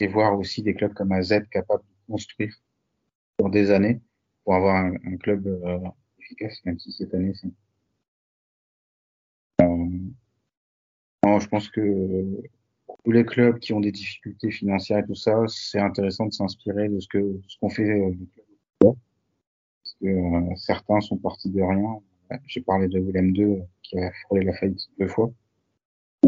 [0.00, 2.54] et voir aussi des clubs comme AZ capables de construire
[3.36, 4.00] pour des années
[4.44, 5.78] pour avoir un, club euh,
[6.18, 7.48] efficace, même si cette année c'est.
[9.62, 12.42] Euh, je pense que
[13.04, 16.88] tous les clubs qui ont des difficultés financières et tout ça, c'est intéressant de s'inspirer
[16.88, 18.00] de ce que ce qu'on fait
[18.80, 22.00] Parce que certains sont partis de rien.
[22.46, 25.32] J'ai parlé de Willem 2 qui a frôlé la faillite deux fois.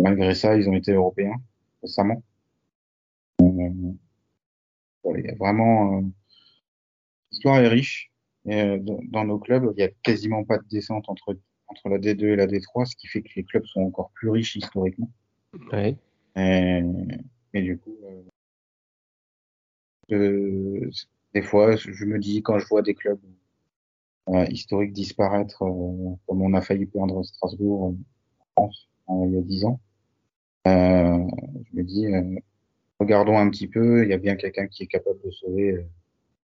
[0.01, 1.41] Malgré ça, ils ont été européens
[1.83, 2.23] récemment.
[3.41, 3.93] Euh,
[5.17, 6.03] il y a vraiment euh,
[7.31, 8.11] l'histoire est riche.
[8.47, 11.37] Et euh, dans nos clubs, il n'y a quasiment pas de descente entre,
[11.69, 14.31] entre la D2 et la D3, ce qui fait que les clubs sont encore plus
[14.31, 15.11] riches historiquement.
[15.73, 15.97] Ouais.
[16.35, 16.83] Et,
[17.55, 17.97] et du coup,
[20.11, 20.91] euh,
[21.35, 23.21] des fois, je me dis, quand je vois des clubs
[24.29, 27.95] euh, historiques disparaître, euh, comme on a failli perdre Strasbourg
[28.57, 29.81] en France il y a dix ans,
[30.65, 30.71] je
[31.75, 32.07] me dis,
[33.01, 35.85] regardons un petit peu, il y a bien quelqu'un qui est capable de sauver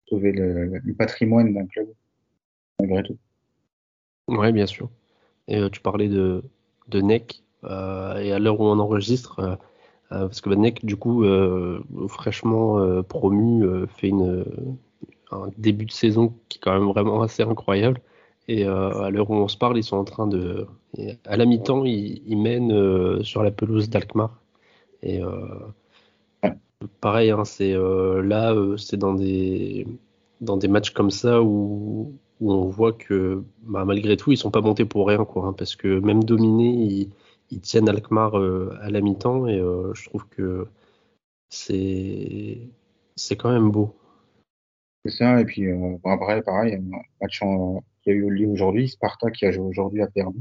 [0.08, 1.88] sauver le, patrimoine d'un club,
[2.80, 3.18] malgré tout.
[4.28, 4.88] Ouais, bien sûr.
[5.48, 6.44] Et euh, tu parlais de,
[6.88, 9.58] de NEC, euh, et à l'heure où on enregistre,
[10.08, 11.24] parce que Badniak, du coup,
[12.08, 14.44] fraîchement promu, fait une,
[15.30, 18.00] un début de saison qui est quand même vraiment assez incroyable.
[18.48, 20.66] Et à l'heure où on se parle, ils sont en train de.
[21.24, 24.40] À la mi-temps, ils, ils mènent sur la pelouse d'Alkmaar.
[25.02, 25.20] Et
[27.00, 29.86] pareil, hein, c'est là, c'est dans des
[30.40, 34.60] dans des matchs comme ça où, on voit que bah, malgré tout, ils sont pas
[34.60, 35.46] montés pour rien, quoi.
[35.46, 37.08] Hein, parce que même dominés,
[37.50, 40.66] ils, tiennent Alkmaar euh, à la mi-temps et euh, je trouve que
[41.48, 42.68] c'est
[43.16, 43.94] c'est quand même beau.
[45.40, 46.78] Et puis euh, après, pareil,
[47.20, 47.40] match
[48.02, 50.40] qui a eu lieu aujourd'hui, Sparta qui a joué aujourd'hui a perdu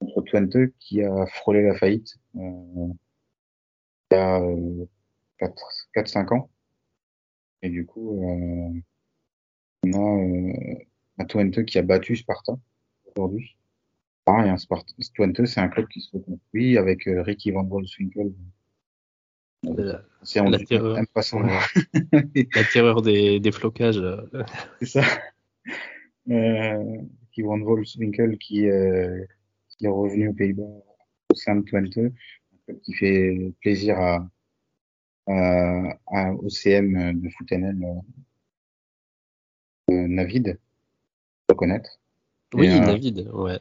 [0.00, 2.94] contre Twente qui a frôlé la faillite il
[4.12, 4.40] y a
[5.94, 6.50] 4-5 ans.
[7.62, 8.18] Et du coup,
[9.84, 9.92] on
[11.18, 12.54] a à Twente qui a battu Sparta
[13.04, 13.56] aujourd'hui.
[14.24, 18.32] Pareil, hein, Sparta, Twente, c'est un club qui se reconstruit avec euh, Ricky Van Wolfswinkel.
[19.62, 20.02] La,
[20.42, 20.96] la, terreur,
[22.12, 24.02] la terreur des, des flocages.
[24.80, 25.02] C'est ça.
[26.30, 29.24] Euh, Ricky Van Wolfswinkel qui, euh,
[29.68, 32.10] qui est revenu aux Pays-Bas au sein de Twente, un
[32.66, 34.28] club qui fait plaisir à,
[35.26, 37.76] à, à OCM de Foutenel
[39.90, 40.58] euh, Navid
[41.48, 42.00] reconnaître.
[42.54, 43.60] Oui, euh, David, ouais.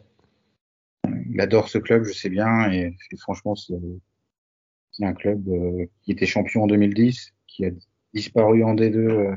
[1.32, 3.76] Il adore ce club, je sais bien, et, franchement, c'est
[5.06, 7.72] un club euh, qui était champion en 2010, qui a
[8.14, 9.36] disparu en D2 euh,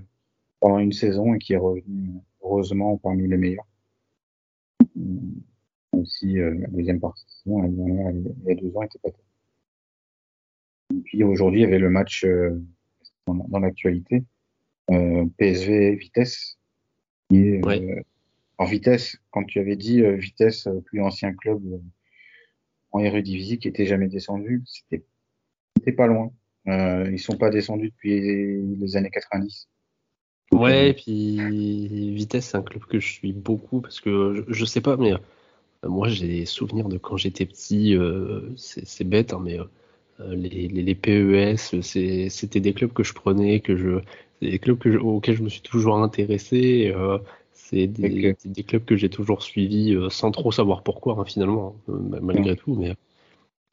[0.60, 2.10] pendant une saison et qui est revenu
[2.42, 3.66] heureusement parmi les meilleurs.
[4.96, 9.10] Même si la deuxième partie de saison, il y a deux ans, était pas
[10.94, 12.26] Et puis aujourd'hui, il y avait le match
[13.26, 14.24] dans, l'actualité,
[14.88, 16.58] PSV Vitesse,
[17.28, 17.60] qui est
[18.62, 21.78] en vitesse, quand tu avais dit euh, vitesse, euh, plus ancien club euh,
[22.92, 25.02] en Eredivisie qui était jamais descendu, c'était
[25.90, 26.30] pas loin.
[26.68, 28.20] Euh, ils sont pas descendus depuis
[28.78, 29.66] les années 90.
[30.52, 34.80] Ouais, et puis Vitesse, c'est un club que je suis beaucoup parce que je, sais
[34.80, 35.14] pas, mais
[35.82, 37.96] moi j'ai des souvenirs de quand j'étais petit.
[38.56, 39.58] c'est bête, hein, mais
[40.28, 43.98] les, les, les, PES, c'était des clubs que je prenais, que je,
[44.42, 46.94] des clubs que auxquels je me suis toujours intéressé.
[47.72, 51.74] C'est des, des, clubs que j'ai toujours suivis euh, sans trop savoir pourquoi, hein, finalement,
[51.88, 52.74] hein, malgré tout.
[52.74, 52.94] Mais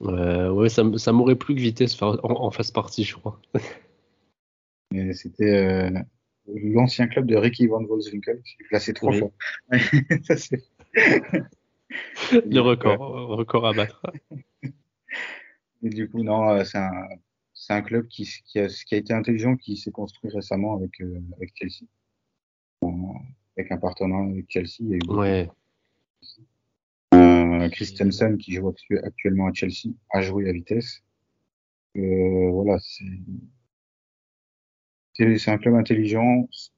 [0.03, 3.39] euh, ouais, ça, ça m'aurait plu que Vitesse en, en fasse partie, je crois.
[5.13, 5.91] C'était euh,
[6.47, 9.31] l'ancien club de Ricky Van Wolfswinkel, qui est placé trois fois.
[10.23, 10.35] ça,
[12.45, 14.01] Le record, record à battre.
[15.81, 17.07] Et du coup, non, euh, c'est un,
[17.53, 20.99] c'est un club qui, qui, a, qui a été intelligent, qui s'est construit récemment avec,
[21.01, 21.85] euh, avec Chelsea
[23.59, 24.83] avec un partenaire avec Chelsea.
[24.91, 25.49] Et ouais.
[27.13, 31.03] Euh, Christensen qui joue actuellement à Chelsea a joué à vitesse.
[31.97, 33.03] Euh, voilà, c'est
[35.51, 36.47] un club intelligent.
[36.51, 36.71] C'est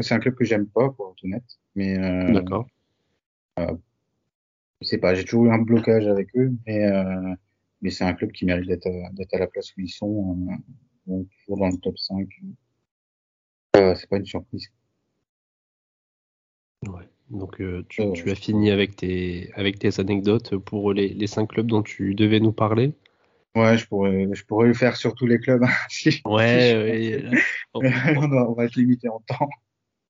[0.00, 2.66] c'est un club que j'aime pas pour être honnête, mais euh, d'accord.
[3.58, 3.76] Euh,
[4.80, 7.34] je sais pas, j'ai toujours eu un blocage avec eux, mais euh,
[7.82, 10.48] mais c'est un club qui mérite d'être d'être à la place où ils sont,
[11.08, 12.28] euh, toujours dans le top 5.
[13.76, 14.68] Euh, c'est pas une surprise.
[16.86, 17.08] Ouais.
[17.30, 21.48] Donc euh, tu, tu, as fini avec tes, avec tes anecdotes pour les, les cinq
[21.48, 22.92] clubs dont tu devais nous parler.
[23.56, 25.64] Ouais, je pourrais, je pourrais le faire sur tous les clubs.
[25.88, 27.24] si, ouais,
[27.74, 29.48] on, va, on, va, être limité en temps.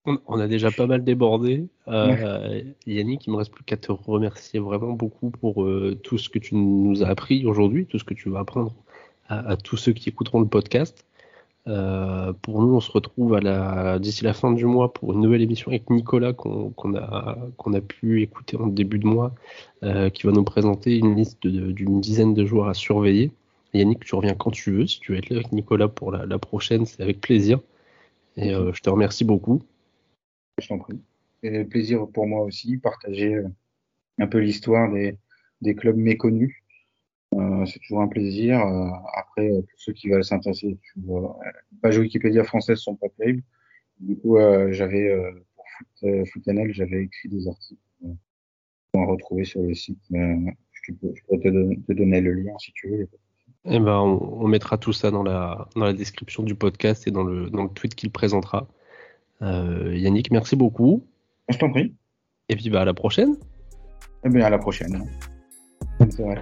[0.06, 1.66] On, a déjà pas mal débordé.
[1.88, 6.28] Euh, Yannick, il me reste plus qu'à te remercier vraiment beaucoup pour euh, tout ce
[6.28, 8.74] que tu nous as appris aujourd'hui, tout ce que tu vas apprendre
[9.28, 11.06] à, à tous ceux qui écouteront le podcast.
[11.66, 15.20] Euh, pour nous, on se retrouve à la d'ici la fin du mois pour une
[15.20, 19.34] nouvelle émission avec Nicolas qu'on a qu'on a pu écouter en début de mois,
[19.82, 23.30] euh, qui va nous présenter une liste d'une dizaine de joueurs à surveiller.
[23.72, 24.86] Yannick, tu reviens quand tu veux.
[24.86, 27.60] Si tu veux être là avec Nicolas pour la, prochaine, c'est avec plaisir.
[28.36, 29.62] Et euh, je te remercie beaucoup.
[30.60, 31.00] Je t'en prie.
[31.42, 33.48] C'est plaisir pour moi aussi partager euh,
[34.18, 35.16] un peu l'histoire des,
[35.60, 36.63] des clubs méconnus
[37.66, 38.61] c'est toujours un plaisir.
[38.61, 41.12] Euh, après, euh, pour ceux qui veulent s'intéresser, les
[41.82, 43.43] pages Wikipédia françaises sont pas terribles.
[44.01, 44.37] Du coup,
[44.70, 45.14] j'avais
[45.55, 45.64] pour
[46.32, 47.80] Foot, j'avais écrit des articles
[48.93, 49.99] en retrouver sur le site.
[50.11, 53.09] je, peux, pourrais te, donner le lien si tu veux.
[53.66, 57.22] Eh ben, on, mettra tout ça dans la, dans la description du podcast et dans
[57.22, 58.68] le, dans le tweet qu'il présentera.
[59.41, 61.05] Yannick, merci beaucoup.
[61.49, 61.95] Je t'en prie.
[62.49, 63.37] Et puis bah, à la prochaine.
[64.24, 65.09] Eh bien, à la prochaine.
[65.99, 66.39] Bonne soirée.